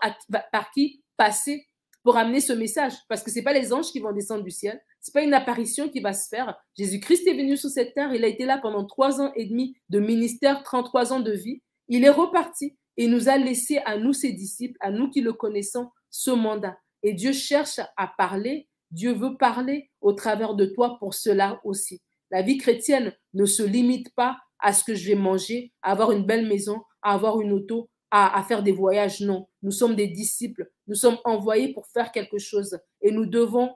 [0.51, 1.65] par qui passer
[2.03, 2.93] pour amener ce message.
[3.09, 4.79] Parce que ce n'est pas les anges qui vont descendre du ciel.
[5.01, 6.55] Ce n'est pas une apparition qui va se faire.
[6.77, 8.13] Jésus-Christ est venu sur cette terre.
[8.13, 11.63] Il a été là pendant trois ans et demi de ministère, 33 ans de vie.
[11.87, 15.33] Il est reparti et nous a laissé à nous, ses disciples, à nous qui le
[15.33, 16.77] connaissons, ce mandat.
[17.03, 18.67] Et Dieu cherche à parler.
[18.91, 22.01] Dieu veut parler au travers de toi pour cela aussi.
[22.31, 26.11] La vie chrétienne ne se limite pas à ce que je vais manger, à avoir
[26.11, 29.21] une belle maison, à avoir une auto, à, faire des voyages.
[29.21, 30.69] Non, nous sommes des disciples.
[30.87, 33.73] Nous sommes envoyés pour faire quelque chose et nous devons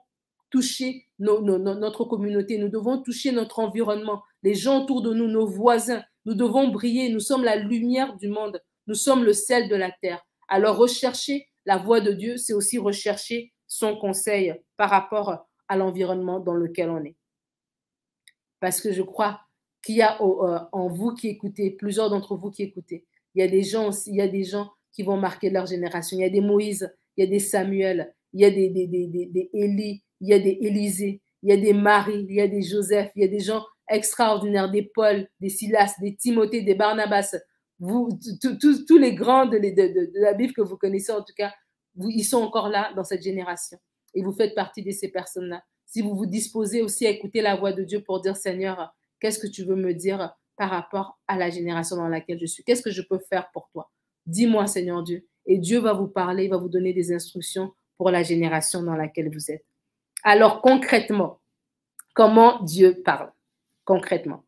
[0.49, 6.03] toucher notre communauté, nous devons toucher notre environnement, les gens autour de nous, nos voisins.
[6.25, 7.09] Nous devons briller.
[7.09, 8.61] Nous sommes la lumière du monde.
[8.87, 10.21] Nous sommes le sel de la terre.
[10.47, 16.39] Alors recherchez la voix de Dieu, c'est aussi rechercher son conseil par rapport à l'environnement
[16.39, 17.15] dans lequel on est.
[18.59, 19.41] Parce que je crois
[19.83, 23.43] qu'il y a euh, en vous qui écoutez, plusieurs d'entre vous qui écoutez, il y
[23.43, 26.17] a des gens aussi, il y a des gens qui vont marquer leur génération.
[26.17, 30.03] Il y a des Moïse, il y a des Samuel, il y a des, Élie,
[30.19, 33.11] il y a des Élisée, il y a des Marie, il y a des Joseph,
[33.15, 37.35] il y a des gens extraordinaires, des Paul, des Silas, des Timothée, des Barnabas,
[37.81, 38.09] vous,
[38.39, 39.59] tous les grands de,
[40.21, 41.51] la Bible que vous connaissez, en tout cas,
[41.97, 43.79] ils sont encore là dans cette génération.
[44.13, 45.63] Et vous faites partie de ces personnes-là.
[45.87, 49.39] Si vous vous disposez aussi à écouter la voix de Dieu pour dire, Seigneur, qu'est-ce
[49.39, 52.63] que tu veux me dire par rapport à la génération dans laquelle je suis?
[52.63, 53.89] Qu'est-ce que je peux faire pour toi?
[54.27, 55.27] Dis-moi, Seigneur Dieu.
[55.47, 58.95] Et Dieu va vous parler, il va vous donner des instructions pour la génération dans
[58.95, 59.65] laquelle vous êtes.
[60.23, 61.39] Alors concrètement,
[62.13, 63.31] comment Dieu parle?
[63.85, 64.43] Concrètement.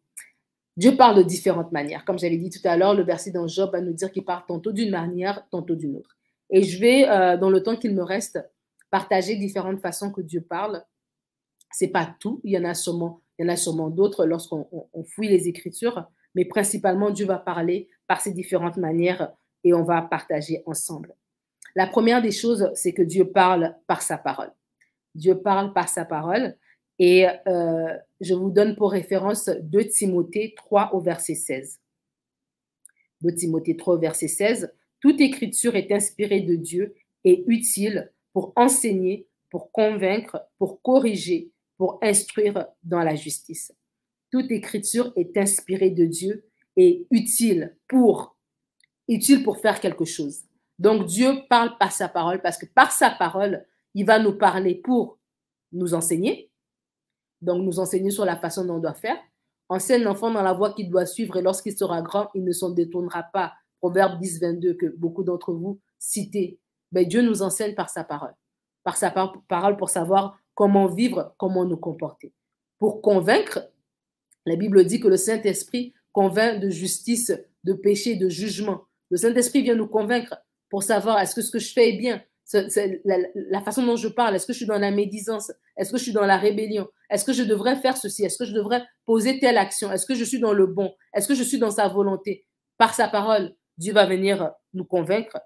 [0.75, 2.03] Dieu parle de différentes manières.
[2.03, 4.43] Comme j'avais dit tout à l'heure, le verset dans Job va nous dire qu'il parle
[4.47, 6.17] tantôt d'une manière, tantôt d'une autre.
[6.49, 8.39] Et je vais, euh, dans le temps qu'il me reste,
[8.89, 10.83] partager différentes façons que Dieu parle.
[11.71, 14.67] C'est pas tout, il y en a sûrement, il y en a sûrement d'autres lorsqu'on
[15.05, 16.05] fouille les Écritures,
[16.35, 19.31] mais principalement Dieu va parler par ces différentes manières
[19.63, 21.15] et on va partager ensemble.
[21.75, 24.51] La première des choses, c'est que Dieu parle par sa parole.
[25.15, 26.55] Dieu parle par sa parole.
[26.99, 31.79] Et euh, je vous donne pour référence 2 Timothée 3 au verset 16.
[33.21, 34.73] 2 Timothée 3 au verset 16.
[34.99, 41.99] Toute écriture est inspirée de Dieu et utile pour enseigner, pour convaincre, pour corriger, pour
[42.01, 43.73] instruire dans la justice.
[44.31, 48.35] Toute écriture est inspirée de Dieu et utile pour,
[49.07, 50.43] utile pour faire quelque chose.
[50.79, 54.75] Donc Dieu parle par sa parole parce que par sa parole, il va nous parler
[54.75, 55.19] pour
[55.71, 56.49] nous enseigner,
[57.43, 59.17] donc nous enseigner sur la façon dont on doit faire.
[59.69, 62.69] Enseigne l'enfant dans la voie qu'il doit suivre et lorsqu'il sera grand, il ne s'en
[62.69, 63.53] détournera pas.
[63.79, 66.59] Proverbe 10, 22 que beaucoup d'entre vous citez.
[66.91, 68.33] Mais Dieu nous enseigne par sa parole,
[68.83, 69.11] par sa
[69.47, 72.33] parole pour savoir comment vivre, comment nous comporter.
[72.79, 73.69] Pour convaincre,
[74.45, 77.33] la Bible dit que le Saint-Esprit convainc de justice,
[77.63, 78.83] de péché, de jugement.
[79.09, 80.35] Le Saint-Esprit vient nous convaincre
[80.69, 82.21] pour savoir est-ce que ce que je fais est bien,
[83.05, 85.51] la, façon dont je parle, est-ce que je suis dans la médisance?
[85.77, 86.87] Est-ce que je suis dans la rébellion?
[87.13, 88.25] Est-ce que je devrais faire ceci?
[88.25, 89.91] Est-ce que je devrais poser telle action?
[89.91, 90.95] Est-ce que je suis dans le bon?
[91.13, 92.47] Est-ce que je suis dans sa volonté?
[92.79, 95.37] Par sa parole, Dieu va venir nous convaincre.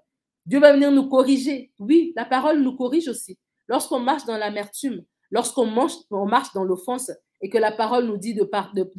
[0.46, 1.70] Dieu va venir nous corriger.
[1.78, 3.38] Oui, la parole nous corrige aussi.
[3.66, 7.10] Lorsqu'on marche dans l'amertume, lorsqu'on marche dans l'offense
[7.42, 8.44] et que la parole nous dit de,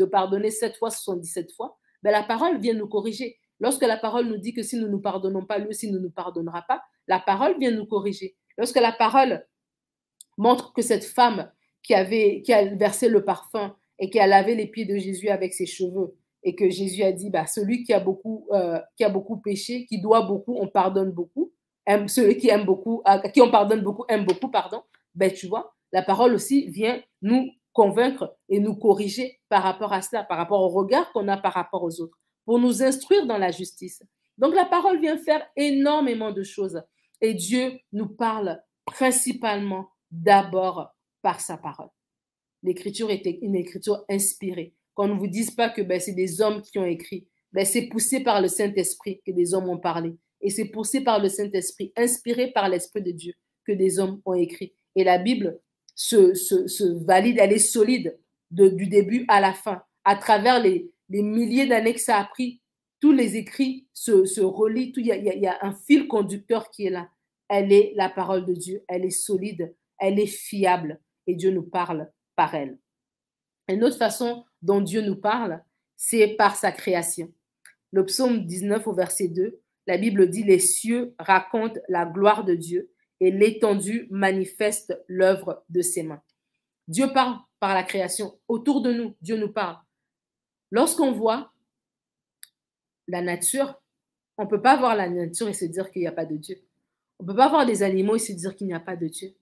[0.05, 3.39] pardonner 7 fois, 77 fois, ben la parole vient nous corriger.
[3.59, 5.97] Lorsque la parole nous dit que si nous ne nous pardonnons pas, lui aussi ne
[5.97, 8.37] nous pardonnera pas, la parole vient nous corriger.
[8.59, 9.43] Lorsque la parole
[10.37, 11.51] montre que cette femme
[11.83, 15.29] qui, avait, qui a versé le parfum et qui a lavé les pieds de Jésus
[15.29, 19.03] avec ses cheveux, et que Jésus a dit, bah, celui qui a, beaucoup, euh, qui
[19.03, 21.51] a beaucoup péché, qui doit beaucoup, on pardonne beaucoup.
[22.07, 24.83] Celui qui aime beaucoup, à qui on pardonne beaucoup, aime beaucoup, pardon.
[25.15, 30.01] Ben, tu vois, la parole aussi vient nous convaincre et nous corriger par rapport à
[30.01, 33.39] cela, par rapport au regard qu'on a par rapport aux autres, pour nous instruire dans
[33.39, 34.03] la justice.
[34.37, 36.81] Donc la parole vient faire énormément de choses.
[37.21, 41.89] Et Dieu nous parle principalement d'abord par sa parole.
[42.63, 44.73] L'écriture est une écriture inspirée.
[44.93, 47.27] Qu'on ne vous dise pas que ben, c'est des hommes qui ont écrit.
[47.53, 50.17] Ben, c'est poussé par le Saint-Esprit que des hommes ont parlé.
[50.41, 53.33] Et c'est poussé par le Saint-Esprit, inspiré par l'Esprit de Dieu,
[53.65, 54.73] que des hommes ont écrit.
[54.95, 55.59] Et la Bible
[55.95, 58.17] se, valide, elle est solide
[58.51, 59.81] du début à la fin.
[60.03, 62.61] À travers les milliers d'années que ça a pris
[62.99, 67.09] tous les écrits se, relient, il y, a, un fil conducteur qui est là.
[67.47, 71.63] Elle est la parole de Dieu, elle est solide, elle est fiable et Dieu nous
[71.63, 72.79] parle par elle.
[73.67, 75.63] Une autre façon dont Dieu nous parle,
[75.95, 77.31] c'est par sa création.
[77.91, 82.55] Le psaume 19 au verset 2, la Bible dit Les cieux racontent la gloire de
[82.55, 86.23] Dieu et l'étendue manifeste l'œuvre de ses mains.
[86.87, 88.39] Dieu parle par la création.
[88.47, 89.77] Autour de nous, Dieu nous parle.
[90.71, 91.53] Lorsqu'on voit
[93.07, 93.79] la nature,
[94.39, 96.37] on ne peut pas voir la nature et se dire qu'il n'y a pas de
[96.37, 96.55] Dieu.
[97.19, 99.07] On ne peut pas voir des animaux et se dire qu'il n'y a pas de
[99.07, 99.35] Dieu.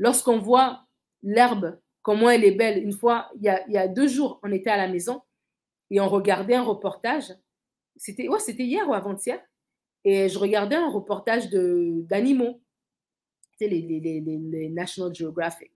[0.00, 0.88] Lorsqu'on voit
[1.22, 4.76] l'herbe, comment elle est belle, une fois, il y, a, deux jours, on était à
[4.76, 5.22] la maison
[5.90, 7.32] et on regardait un reportage.
[7.96, 9.40] C'était ouais, c'était hier ou avant-hier.
[10.04, 12.60] Et je regardais un reportage d'animaux.
[13.52, 15.70] C'était les, les, les National Geographic.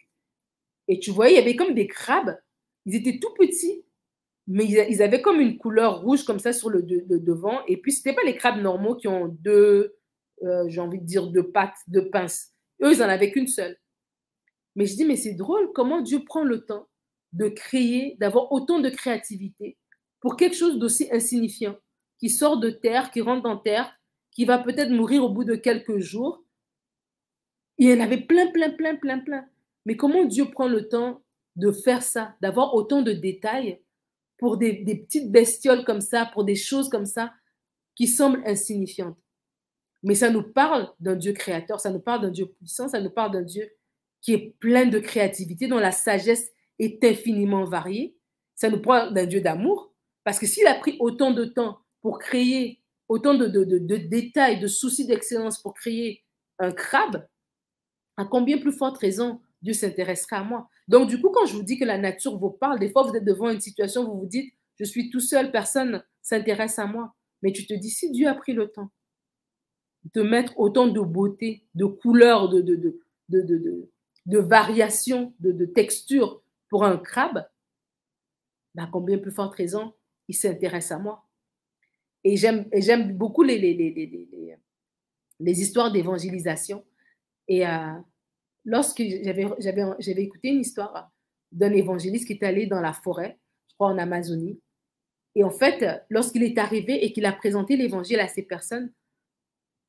[0.88, 2.36] Et tu voyais, il y avait comme des crabes.
[2.86, 3.86] Ils étaient tout petits
[4.48, 7.64] mais ils, avaient comme une couleur rouge comme ça sur le, devant.
[7.66, 9.96] Et puis, ce n'était pas les crabes normaux qui ont deux,
[10.44, 12.52] euh, j'ai envie de dire, deux pattes, deux pinces.
[12.82, 13.76] Eux, ils n'en avaient qu'une seule.
[14.76, 16.86] Mais je dis, mais c'est drôle comment Dieu prend le temps
[17.32, 19.76] de créer, d'avoir autant de créativité
[20.20, 21.76] pour quelque chose d'aussi insignifiant,
[22.18, 23.92] qui sort de terre, qui rentre dans terre,
[24.30, 26.44] qui va peut-être mourir au bout de quelques jours.
[27.78, 29.46] Il y en avait plein, plein, plein, plein, plein.
[29.84, 31.22] Mais comment Dieu prend le temps
[31.56, 33.80] de faire ça, d'avoir autant de détails
[34.38, 37.32] pour des, petites bestioles comme ça, pour des choses comme ça,
[37.94, 39.16] qui semblent insignifiantes?
[40.02, 43.10] Mais ça nous parle d'un Dieu créateur, ça nous parle d'un Dieu puissant, ça nous
[43.10, 43.70] parle d'un Dieu
[44.26, 46.50] qui est plein de créativité, dont la sagesse
[46.80, 48.16] est infiniment variée.
[48.56, 52.18] Ça nous parle d'un Dieu d'amour, parce que s'il a pris autant de temps pour
[52.18, 56.24] créer, autant de, de détails, de soucis d'excellence pour créer
[56.58, 57.24] un crabe,
[58.16, 60.68] à combien plus forte raison Dieu s'intéressera à moi.
[60.88, 63.14] Donc, du coup, quand je vous dis que la nature vous parle, des fois, vous
[63.14, 67.14] êtes devant une situation, vous vous dites, je suis tout seul, personne s'intéresse à moi.
[67.42, 68.90] Mais tu te dis, si Dieu a pris le temps
[70.14, 72.74] de mettre autant de beauté, de couleurs, de, de,
[73.28, 73.88] de, de,
[74.26, 77.46] de variations, de, textures pour un crabe,
[78.74, 79.94] bah, combien plus forte raison
[80.28, 81.24] il s'intéresse à moi.
[82.24, 84.56] Et j'aime beaucoup les, les, les,
[85.38, 86.84] les histoires d'évangélisation.
[87.46, 87.92] Et euh,
[88.64, 91.10] lorsque j'avais écouté une histoire
[91.52, 94.60] d'un évangéliste qui est allé dans la forêt, je crois en Amazonie,
[95.36, 98.90] et en fait, lorsqu'il est arrivé et qu'il a présenté l'évangile à ces personnes,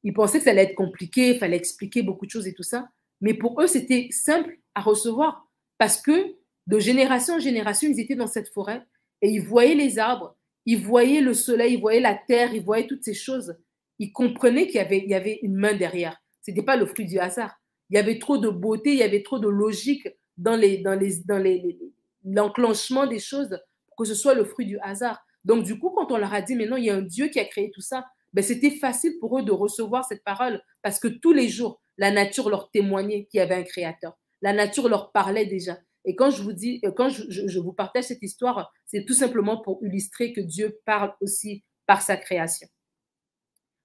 [0.04, 2.64] il pensait que ça allait être compliqué, il fallait expliquer beaucoup de choses et tout
[2.64, 2.90] ça.
[3.22, 5.48] Mais pour eux, c'était simple à recevoir
[5.78, 6.36] parce que
[6.68, 8.84] de génération en génération, ils étaient dans cette forêt
[9.22, 12.88] et ils voyaient les arbres, ils voyaient le soleil, ils voyaient la terre, ils voyaient
[12.88, 13.56] toutes ces choses.
[14.00, 16.18] Ils comprenaient qu'il y avait, une main derrière.
[16.42, 17.56] Ce n'était pas le fruit du hasard.
[17.90, 20.08] Il y avait trop de beauté, il y avait trop de logique
[20.38, 20.60] dans
[22.24, 23.58] l'enclenchement des choses
[23.88, 25.20] pour que ce soit le fruit du hasard.
[25.46, 27.30] Donc, du coup, quand on leur a dit, mais non, il y a un Dieu
[27.30, 31.00] qui a créé tout ça, ben, c'était facile pour eux de recevoir cette parole parce
[31.00, 34.18] que tous les jours, la nature leur témoignait qu'il y avait un créateur.
[34.42, 35.78] La nature leur parlait déjà.
[36.06, 39.58] Et quand je vous dis, euh, quand je, vous partage cette histoire, c'est tout simplement
[39.58, 42.68] pour illustrer que Dieu parle aussi par sa création.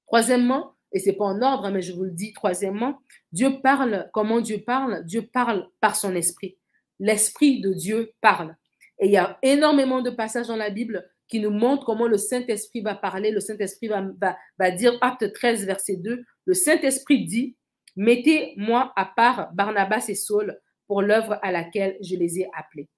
[0.07, 2.99] Troisièmement, et c'est pas en ordre, mais je vous le dis, troisièmement,
[3.33, 5.05] Dieu parle, comment Dieu parle?
[5.05, 6.59] Dieu parle par son esprit.
[7.01, 8.55] L'esprit de Dieu parle.
[9.01, 12.19] Et il y a énormément de passages dans la Bible qui nous montrent comment le
[12.19, 13.31] Saint-Esprit va parler.
[13.31, 17.57] Le Saint-Esprit va dire, acte 13, verset 2, le Saint-Esprit dit,
[17.97, 22.89] mettez-moi à part Barnabas et Saul pour l'œuvre à laquelle je les ai appelés.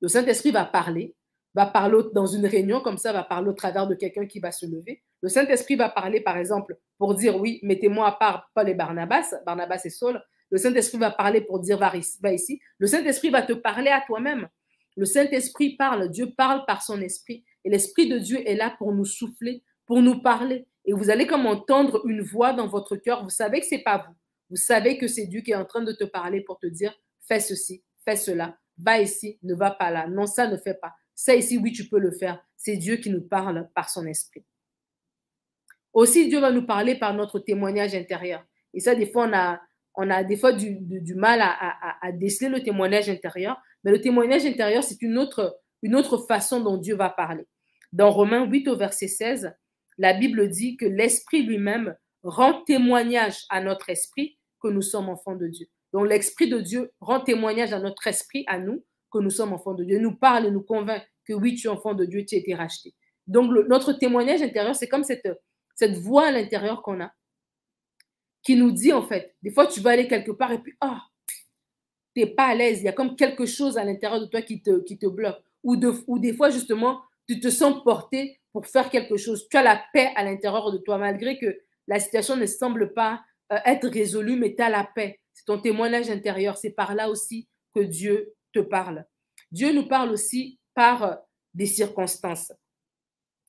[0.00, 1.14] Le Saint-Esprit va parler,
[1.54, 4.50] va parler dans une réunion comme ça, va parler au travers de quelqu'un qui va
[4.50, 5.02] se lever.
[5.20, 9.34] Le Saint-Esprit va parler, par exemple, pour dire oui, mettez-moi à part Paul et Barnabas,
[9.46, 10.20] Barnabas et Saul.
[10.50, 11.92] Le Saint-Esprit va parler pour dire va
[12.32, 12.60] ici.
[12.78, 14.48] Le Saint-Esprit va te parler à toi-même.
[14.96, 17.44] Le Saint-Esprit parle, Dieu parle par son esprit.
[17.64, 20.66] Et l'Esprit de Dieu est là pour nous souffler, pour nous parler.
[20.84, 23.22] Et vous allez comme entendre une voix dans votre cœur.
[23.22, 24.14] Vous savez que ce n'est pas vous.
[24.50, 26.94] Vous savez que c'est Dieu qui est en train de te parler pour te dire
[27.26, 30.06] fais ceci, fais cela, va ici, ne va pas là.
[30.08, 30.92] Non, ça ne fait pas.
[31.14, 32.44] Ça ici, oui, tu peux le faire.
[32.56, 34.44] C'est Dieu qui nous parle par son esprit.
[35.92, 38.44] Aussi, Dieu va nous parler par notre témoignage intérieur.
[38.72, 39.60] Et ça, des fois, on a,
[39.94, 43.60] on a des fois du, mal à, déceler le témoignage intérieur.
[43.84, 47.46] Mais le témoignage intérieur, c'est une autre, une autre façon dont Dieu va parler.
[47.92, 49.54] Dans Romains 8 au verset 16,
[49.98, 55.36] la Bible dit que l'Esprit lui-même rend témoignage à notre esprit que nous sommes enfants
[55.36, 55.66] de Dieu.
[55.92, 59.74] Donc l'Esprit de Dieu rend témoignage à notre esprit, à nous, que nous sommes enfants
[59.74, 59.96] de Dieu.
[59.96, 62.38] Il nous parle et nous convainc que oui, tu es enfant de Dieu, tu as
[62.38, 62.94] été racheté.
[63.26, 65.26] Donc notre témoignage intérieur, c'est comme cette,
[65.98, 67.12] voix à l'intérieur qu'on a,
[68.42, 71.02] qui nous dit en fait, des fois tu vas aller quelque part et puis, ah,
[72.14, 74.42] tu n'es pas à l'aise, il y a comme quelque chose à l'intérieur de toi
[74.42, 75.38] qui te, bloque.
[75.62, 75.76] Ou,
[76.06, 79.48] ou des fois, justement, tu te sens porté pour faire quelque chose.
[79.48, 83.22] Tu as la paix à l'intérieur de toi, malgré que la situation ne semble pas
[83.52, 85.20] euh, être résolu, mais tu as la paix.
[85.32, 86.56] C'est ton témoignage intérieur.
[86.56, 89.04] C'est par là aussi que Dieu te parle.
[89.50, 91.14] Dieu nous parle aussi par euh,
[91.54, 92.52] des circonstances.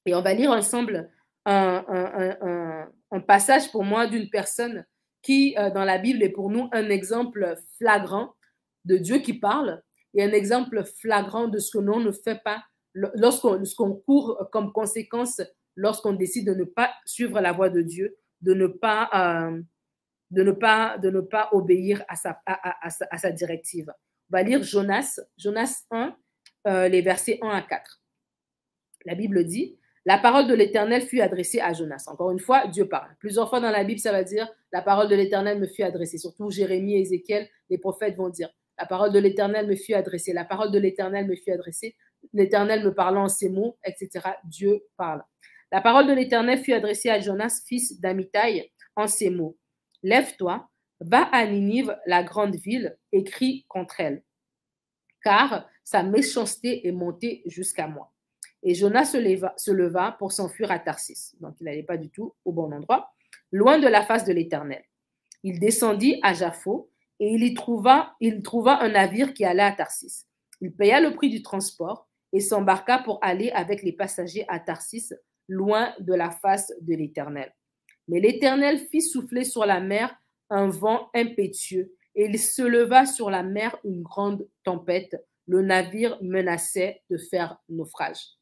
[0.05, 1.09] Et on va lire ensemble
[1.45, 2.89] un,
[3.27, 4.85] passage pour moi d'une personne
[5.21, 8.33] qui, euh, dans la Bible, est pour nous un exemple flagrant
[8.85, 9.81] de Dieu qui parle
[10.13, 15.41] et un exemple flagrant de ce que l'on ne fait pas lorsqu'on court comme conséquence
[15.75, 19.09] lorsqu'on décide de ne pas suivre la voie de Dieu, de ne pas
[21.51, 23.91] obéir à sa, directive.
[24.31, 26.15] On va lire Jonas, Jonas 1,
[26.67, 28.01] euh, les versets 1 à 4.
[29.05, 32.05] La Bible dit, la parole de l'Éternel fut adressée à Jonas.
[32.07, 33.09] Encore une fois, Dieu parle.
[33.19, 36.17] Plusieurs fois dans la Bible, ça va dire, la parole de l'Éternel me fut adressée.
[36.17, 40.33] Surtout Jérémie Ézéchiel, les prophètes vont dire, la parole de l'Éternel me fut adressée.
[40.33, 41.95] La parole de l'Éternel me fut adressée.
[42.31, 44.29] L'Éternel me parlant en ces mots, etc.
[44.45, 45.23] Dieu parle.
[45.71, 49.57] La parole de l'Éternel fut adressée à Jonas, fils d'Amitai, en ces mots.
[50.03, 50.69] Lève-toi,
[50.99, 54.23] va à Ninive, la grande ville, et crie contre elle,
[55.23, 58.13] car sa méchanceté est montée jusqu'à moi.
[58.61, 61.35] Et Jonas se leva, se leva pour s'enfuir à Tarsis.
[61.41, 63.11] Donc il n'allait pas du tout au bon endroit,
[63.51, 64.83] loin de la face de l'Éternel.
[65.43, 67.55] Il descendit à Jaffo et il y
[68.21, 70.25] il trouva un navire qui allait à Tarsis.
[70.61, 75.13] Il paya le prix du transport et s'embarqua pour aller avec les passagers à Tarsis,
[75.47, 77.53] loin de la face de l'Éternel.
[78.07, 80.13] Mais l'Éternel fit souffler sur la mer
[80.49, 85.15] un vent impétueux, et il se leva sur la mer une grande tempête.
[85.47, 88.37] Le navire menaçait de faire naufrage.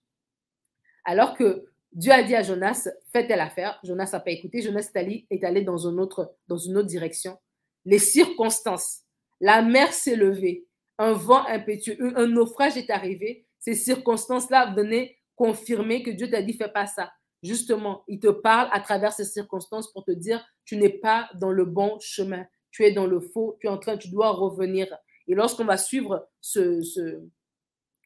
[1.03, 4.89] Alors que Dieu a dit à Jonas, fais telle affaire, Jonas n'a pas écouté, Jonas
[4.95, 7.37] est allé dans une autre, dans une autre direction.
[7.85, 9.01] Les circonstances,
[9.39, 10.65] la mer s'est levée,
[10.97, 13.45] un vent impétueux, un naufrage est arrivé.
[13.61, 17.11] Ces circonstances-là venaient confirmer que Dieu t'a dit, fais pas ça
[17.43, 21.51] justement, il te parle à travers ces circonstances pour te dire, tu n'es pas dans
[21.51, 24.95] le bon chemin, tu es dans le faux, tu es en train, tu dois revenir.
[25.27, 26.81] Et lorsqu'on va suivre ce,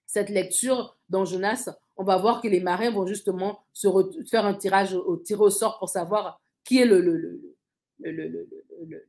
[0.05, 3.87] cette lecture dans Jonas, on va voir que les marins vont justement se
[4.29, 7.41] faire un tirage au, tir au sort pour savoir qui est le, le,
[7.99, 9.07] le,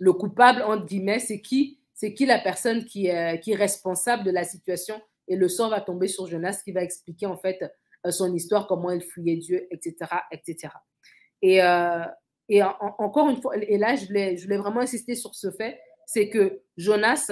[0.00, 4.24] le coupable, entre guillemets, c'est qui, c'est qui la personne qui est, qui est responsable
[4.24, 5.00] de la situation?
[5.28, 7.62] Et le sort va tomber sur Jonas qui va expliquer en fait
[8.06, 9.96] euh, son histoire, comment elle fuyait Dieu, etc.
[10.30, 10.74] etc.
[11.40, 12.04] Et, euh,
[12.98, 16.28] encore une fois, et là, je voulais, je voulais vraiment insister sur ce fait, c'est
[16.28, 17.30] que Jonas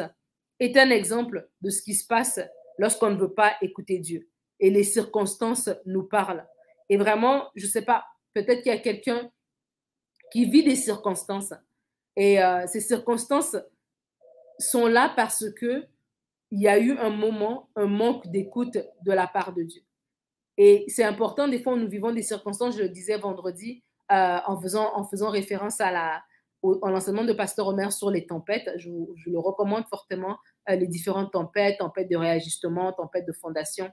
[0.61, 2.41] est un exemple de ce qui se passe
[2.78, 4.28] lorsqu'on ne veut pas écouter Dieu.
[4.61, 6.47] Et les circonstances nous parlent.
[6.88, 9.30] Et vraiment, je ne sais pas, peut-être qu'il y a quelqu'un
[10.32, 11.53] qui vit des circonstances.
[12.16, 13.57] Et euh, ces circonstances
[14.59, 15.84] sont là parce que
[16.51, 19.82] il y a eu un moment, un manque d'écoute de la part de Dieu.
[20.57, 23.82] Et c'est important, des fois, nous vivons des circonstances, je le disais vendredi,
[24.12, 26.22] euh, en, faisant, en faisant référence à la,
[26.62, 28.68] au, l'enseignement de Pasteur Omer sur les tempêtes.
[28.76, 30.36] Je, le recommande fortement,
[30.68, 33.88] euh, les différentes tempêtes, tempêtes de réajustement, tempêtes de fondation,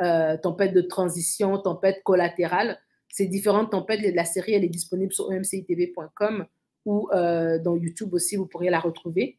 [0.00, 2.78] euh, tempêtes de transition, tempêtes collatérales.
[3.08, 6.46] Ces différentes tempêtes, la série, elle est disponible sur omcitv.com
[6.84, 9.38] ou dans YouTube aussi, vous pourriez la retrouver.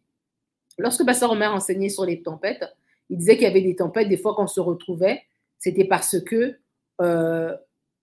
[0.80, 2.64] Lorsque Pasteur Omer enseignait sur les tempêtes,
[3.10, 5.22] il disait qu'il y avait des tempêtes, des fois qu'on se retrouvait,
[5.58, 6.58] c'était parce que
[7.02, 7.56] euh,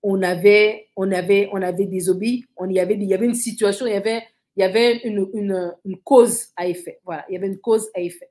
[0.02, 3.86] on avait, on avait, on avait désobéi, on y avait, il y avait une situation,
[3.86, 4.22] il y avait,
[4.56, 7.00] il y avait une, une, une cause à effet.
[7.04, 8.28] Voilà, il y avait une cause à effet.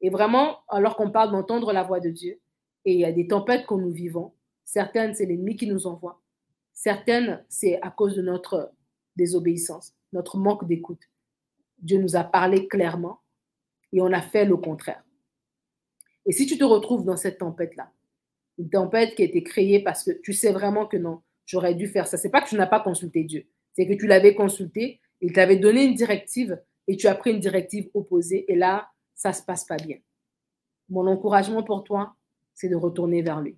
[0.00, 2.40] Et vraiment, alors qu'on parle d'entendre la voix de Dieu,
[2.84, 4.32] et il y a des tempêtes que nous vivons,
[4.64, 6.20] certaines, c'est l'ennemi qui nous envoie.
[6.72, 8.70] Certaines, c'est à cause de notre
[9.16, 11.02] désobéissance, notre manque d'écoute.
[11.78, 13.20] Dieu nous a parlé clairement
[13.92, 15.04] et on a fait le contraire.
[16.24, 17.90] Et si tu te retrouves dans cette tempête-là,
[18.58, 21.86] une tempête qui a été créée parce que tu sais vraiment que non, j'aurais dû
[21.86, 22.16] faire ça.
[22.16, 25.56] C'est pas que tu n'as pas consulté Dieu, c'est que tu l'avais consulté, il t'avait
[25.56, 29.64] donné une directive et tu as pris une directive opposée et là, ça se passe
[29.64, 29.98] pas bien.
[30.88, 32.14] Mon encouragement pour toi,
[32.54, 33.56] c'est de retourner vers lui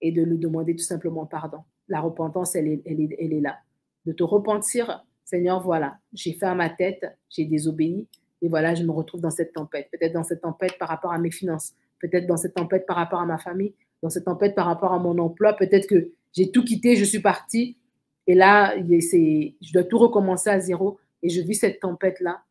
[0.00, 1.64] et de lui demander tout simplement pardon.
[1.88, 3.58] La repentance, elle est, elle est, elle est là.
[4.06, 8.06] De te repentir, Seigneur, voilà, j'ai fait ma tête, j'ai désobéi,
[8.44, 9.88] et voilà, je me retrouve dans cette tempête.
[9.90, 13.18] Peut-être dans cette tempête par rapport à mes finances, peut-être dans cette tempête par rapport
[13.18, 15.54] à ma famille, dans cette tempête par rapport à mon emploi.
[15.54, 17.78] Peut-être que j'ai tout quitté, je suis partie.
[18.26, 20.98] Et là, je dois tout recommencer à zéro.
[21.22, 22.42] Et je vis cette tempête-là.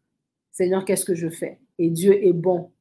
[0.51, 1.59] Seigneur, qu'est-ce que je fais?
[1.77, 2.71] Et Dieu est bon.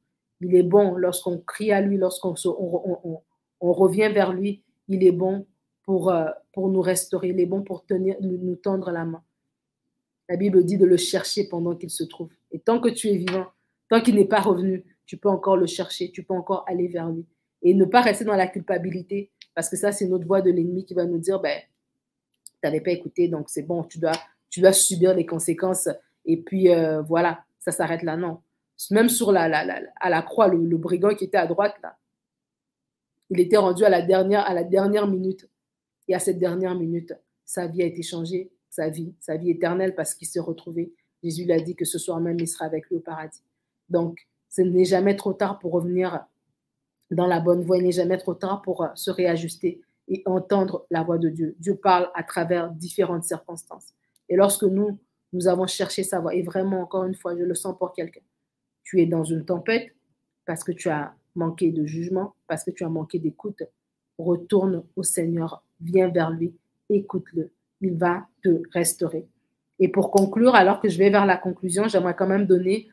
[0.41, 3.21] Il est bon lorsqu'on crie à lui, lorsqu'on on,
[3.61, 4.63] on, revient vers lui.
[4.87, 5.45] Il est bon
[5.83, 7.29] pour, euh, pour nous restaurer.
[7.29, 9.21] Il est bon pour tenir, nous tendre la main.
[10.29, 12.29] La Bible dit de le chercher pendant qu'il se trouve.
[12.51, 13.47] Et tant que tu es vivant,
[13.89, 17.09] tant qu'il n'est pas revenu, tu peux encore le chercher, tu peux encore aller vers
[17.09, 17.25] lui.
[17.61, 20.85] Et ne pas rester dans la culpabilité, parce que ça, c'est notre voix de l'ennemi
[20.85, 21.59] qui va nous dire, ben,
[22.45, 24.13] tu n'avais pas écouté, donc c'est bon, tu dois,
[24.49, 25.89] tu dois subir les conséquences.
[26.25, 28.17] Et puis, euh, voilà, ça s'arrête là.
[28.17, 28.39] Non.
[28.91, 29.43] Même sur la,
[29.99, 31.97] à la croix, le, le, brigand qui était à droite, là,
[33.29, 35.49] il était rendu à la dernière, à la dernière minute.
[36.07, 37.13] Et à cette dernière minute,
[37.45, 40.93] sa vie a été changée, sa vie, sa vie éternelle, parce qu'il s'est retrouvé
[41.23, 43.41] Jésus l'a dit que ce soir même, il sera avec lui au paradis.
[43.89, 46.25] Donc, ce n'est jamais trop tard pour revenir
[47.11, 47.77] dans la bonne voie.
[47.77, 51.55] Il n'est jamais trop tard pour euh, se réajuster et entendre la voix de Dieu.
[51.59, 53.93] Dieu parle à travers différentes circonstances.
[54.27, 54.99] Et lorsque nous,
[55.31, 58.21] nous avons cherché sa voix, et vraiment, encore une fois, je le sens pour quelqu'un,
[58.83, 59.95] tu es dans une tempête
[60.45, 63.63] parce que tu as manqué de jugement, parce que tu as manqué d'écoute,
[64.17, 66.53] retourne au Seigneur, viens vers lui,
[66.89, 67.49] écoute-le.
[67.83, 69.27] Il va te restaurer.
[69.79, 72.87] Et pour conclure, alors que je vais vers la conclusion, j'aimerais quand même donner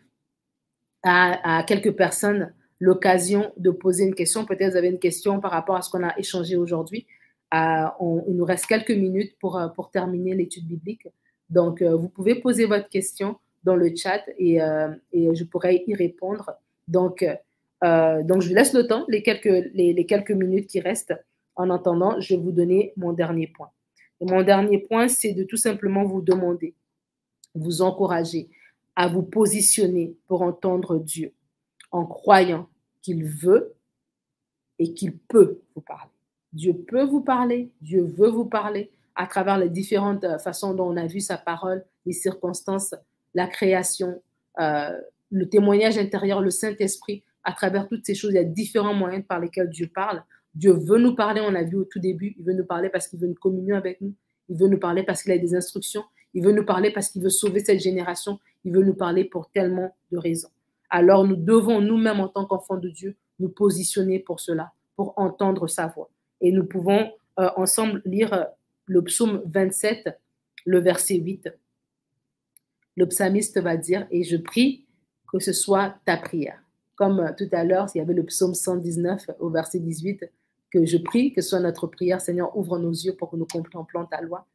[1.04, 4.44] à, quelques personnes l'occasion de poser une question.
[4.44, 7.06] Peut-être vous avez une question par rapport à ce qu'on a échangé aujourd'hui.
[7.54, 7.86] Euh,
[8.28, 11.06] il nous reste quelques minutes pour, euh, terminer l'étude biblique.
[11.48, 14.58] Donc, euh, vous pouvez poser votre question dans le chat et,
[15.12, 16.50] et je pourrai y répondre.
[16.88, 17.24] Donc,
[17.82, 21.14] je vous laisse le temps, les quelques, les quelques minutes qui restent.
[21.56, 23.70] En attendant, je vais vous donner mon dernier point.
[24.20, 26.74] Et mon dernier point, c'est de tout simplement vous demander,
[27.54, 28.48] vous encourager
[28.96, 31.32] à vous positionner pour entendre Dieu
[31.90, 32.68] en croyant
[33.02, 33.74] qu'il veut
[34.78, 36.10] et qu'il peut vous parler.
[36.52, 40.88] Dieu peut vous parler, Dieu veut vous parler à travers les différentes euh, façons dont
[40.88, 42.94] on a vu sa parole, les circonstances,
[43.34, 44.22] la création,
[44.58, 44.98] euh,
[45.30, 47.22] le témoignage intérieur, le Saint-Esprit.
[47.44, 50.24] À travers toutes ces choses, il y a différents moyens par lesquels Dieu parle.
[50.54, 53.08] Dieu veut nous parler, on l'a vu au tout début, il veut nous parler parce
[53.08, 54.14] qu'il veut une communion avec nous,
[54.48, 57.22] il veut nous parler parce qu'il a des instructions, il veut nous parler parce qu'il
[57.22, 60.50] veut sauver cette génération, il veut nous parler pour tellement de raisons.
[60.88, 65.66] Alors nous devons nous-mêmes en tant qu'enfants de Dieu nous positionner pour cela, pour entendre
[65.68, 66.10] sa voix.
[66.40, 68.44] Et nous pouvons euh, ensemble lire euh,
[68.86, 70.10] le psaume 27,
[70.66, 71.48] le verset 8.
[72.96, 74.84] Le psalmiste va dire, et je prie
[75.32, 76.60] que ce soit ta prière.
[76.96, 80.24] Comme euh, tout à l'heure, il y avait le psaume 119 au verset 18,
[80.70, 83.46] que je prie, que ce soit notre prière, Seigneur, ouvre nos yeux pour que nous
[83.46, 84.46] contemplons ta loi.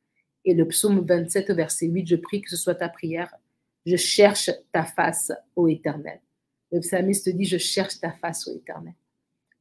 [0.46, 3.34] Et le psaume 27, verset 8, je prie que ce soit ta prière.
[3.86, 6.20] Je cherche ta face, ô Éternel.
[6.72, 8.94] Le psalmiste dit, je cherche ta face, ô Éternel.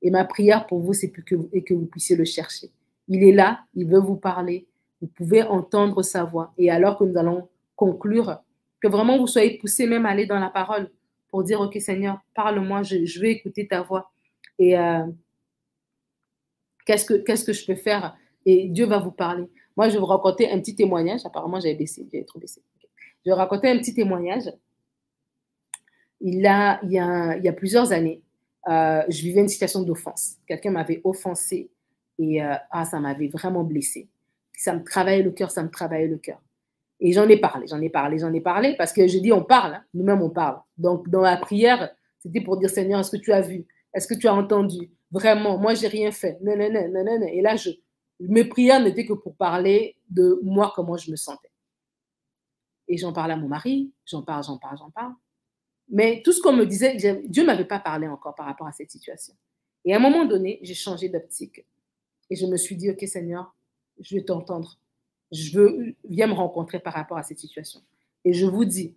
[0.02, 2.70] Et ma prière pour vous, c'est que, que vous puissiez le chercher.
[3.08, 4.66] Il est là, il veut vous parler.
[5.00, 6.52] Vous pouvez entendre sa voix.
[6.58, 8.38] Et alors que nous allons conclure,
[8.80, 10.90] que vraiment vous soyez poussés même à aller dans la parole
[11.28, 14.12] pour dire, OK Seigneur, parle-moi, je, je, vais écouter ta voix.
[14.58, 15.04] Et euh,
[16.84, 17.04] qu'est-ce
[17.44, 18.16] que, je peux faire?
[18.46, 19.48] Et Dieu va vous parler.
[19.76, 21.20] Moi, je vais vous raconter un petit témoignage.
[21.24, 22.62] Apparemment, j'avais baissé, j'avais trop baissé.
[23.24, 24.52] Je vais raconter un petit témoignage.
[26.20, 28.22] Il, a, il, y a, il y a plusieurs années,
[28.68, 30.36] euh, je vivais une situation d'offense.
[30.46, 31.70] Quelqu'un m'avait offensé
[32.18, 34.08] et euh, ah, ça m'avait vraiment blessé.
[34.56, 36.40] Ça me travaillait le cœur, ça me travaillait le cœur.
[37.00, 39.42] Et j'en ai parlé, j'en ai parlé, j'en ai parlé parce que je dis on
[39.42, 39.84] parle, hein.
[39.92, 40.60] nous-mêmes on parle.
[40.78, 43.66] Donc dans la prière, c'était pour dire Seigneur, est-ce que tu as vu?
[43.92, 44.90] Est-ce que tu as entendu?
[45.14, 46.38] Vraiment, moi j'ai rien fait.
[46.42, 47.26] Non, non.
[47.28, 47.70] Et là, je,
[48.18, 51.52] mes prières n'étaient que pour parler de moi, comment je me sentais.
[52.88, 55.12] Et j'en parle à mon mari, j'en parle, j'en parle, j'en parle.
[55.88, 58.72] Mais tout ce qu'on me disait, Dieu ne m'avait pas parlé encore par rapport à
[58.72, 59.34] cette situation.
[59.84, 61.64] Et à un moment donné, j'ai changé d'optique.
[62.28, 63.54] Et je me suis dit, OK Seigneur,
[64.00, 64.80] je vais t'entendre.
[65.30, 67.80] Je veux, viens me rencontrer par rapport à cette situation.
[68.24, 68.96] Et je vous dis,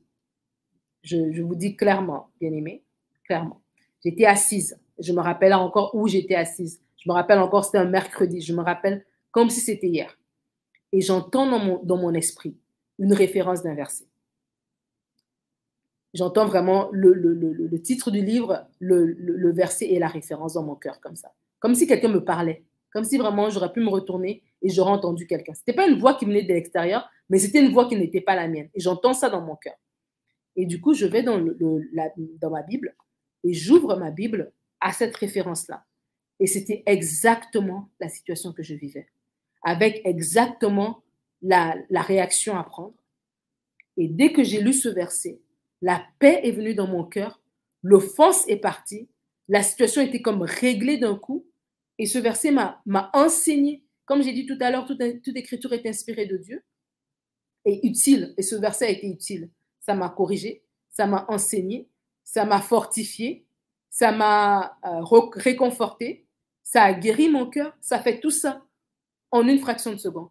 [1.04, 2.84] je, je vous dis clairement, bien aimé,
[3.24, 3.62] clairement,
[4.04, 4.80] j'étais assise.
[5.00, 6.82] Je me rappelle encore où j'étais assise.
[6.98, 8.42] Je me rappelle encore, c'était un mercredi.
[8.42, 10.18] Je me rappelle comme si c'était hier.
[10.92, 12.58] Et j'entends dans mon, dans mon esprit
[13.00, 14.06] une référence d'un verset.
[16.14, 20.76] J'entends vraiment le, le, le, titre du livre, le, verset et la référence dans mon
[20.76, 21.32] cœur, comme ça.
[21.60, 22.64] Comme si quelqu'un me parlait.
[22.92, 25.54] Comme si vraiment j'aurais pu me retourner et j'aurais entendu quelqu'un.
[25.54, 28.22] Ce n'était pas une voix qui venait de l'extérieur, mais c'était une voix qui n'était
[28.22, 28.70] pas la mienne.
[28.74, 29.76] Et j'entends ça dans mon cœur.
[30.56, 31.38] Et du coup, je vais dans,
[31.94, 32.10] la,
[32.42, 32.96] dans ma Bible
[33.44, 35.86] et j'ouvre ma Bible à cette référence-là.
[36.40, 39.08] Et c'était exactement la situation que je vivais,
[39.64, 41.04] avec exactement
[41.42, 42.96] la, la réaction à prendre.
[43.98, 45.40] Et dès que j'ai lu ce verset,
[45.82, 47.42] la paix est venue dans mon cœur,
[47.82, 49.10] l'offense est partie,
[49.48, 51.46] la situation était comme réglée d'un coup.
[51.98, 55.86] Et ce verset m'a enseigné, comme j'ai dit tout à l'heure, toute, toute écriture est
[55.88, 56.64] inspirée de Dieu
[57.66, 58.34] et utile.
[58.38, 59.50] Et ce verset a été utile.
[59.80, 61.90] Ça m'a corrigé, ça m'a enseigné,
[62.24, 63.47] ça m'a fortifié,
[63.90, 65.02] ça m'a euh,
[65.34, 66.26] réconforté,
[66.64, 68.64] ça a guéri mon cœur, ça fait tout ça
[69.32, 70.30] en une fraction de seconde.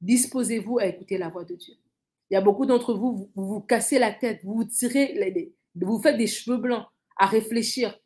[0.00, 1.74] Disposez-vous à écouter la voix de Dieu.
[2.30, 5.54] Il y a beaucoup d'entre vous, vous, vous cassez la tête, vous vous tirez, les,
[5.74, 6.86] vous faites des cheveux blancs
[7.16, 7.98] à réfléchir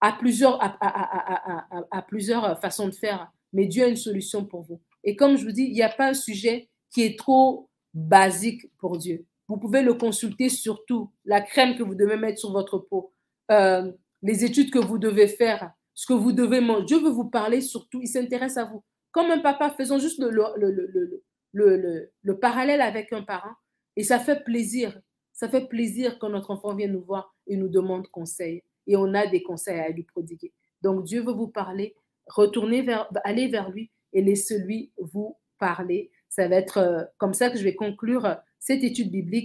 [0.00, 3.30] à plusieurs, à, à, à, plusieurs façons de faire.
[3.52, 4.80] Mais Dieu a une solution pour vous.
[5.04, 8.70] Et comme je vous dis, il n'y a pas un sujet qui est trop basique
[8.78, 9.26] pour Dieu.
[9.48, 11.10] Vous pouvez le consulter sur tout.
[11.24, 13.12] La crème que vous devez mettre sur votre peau,
[13.50, 13.90] euh,
[14.22, 16.86] les études que vous devez faire, ce que vous devez manger.
[16.86, 18.00] Dieu veut vous parler sur tout.
[18.00, 18.84] Il s'intéresse à vous.
[19.10, 23.54] Comme un papa, faisons juste le, le, le, le, le parallèle avec un parent.
[23.96, 25.00] Et ça fait plaisir.
[25.32, 28.62] Ça fait plaisir quand notre enfant vient nous voir et nous demande conseil.
[28.86, 30.52] Et on a des conseils à lui prodiguer.
[30.82, 31.94] Donc Dieu veut vous parler.
[32.26, 36.10] Retournez vers, allez vers lui et laissez-lui vous parler.
[36.28, 39.36] Ça va être euh, comme ça que je vais conclure cette étude biblique.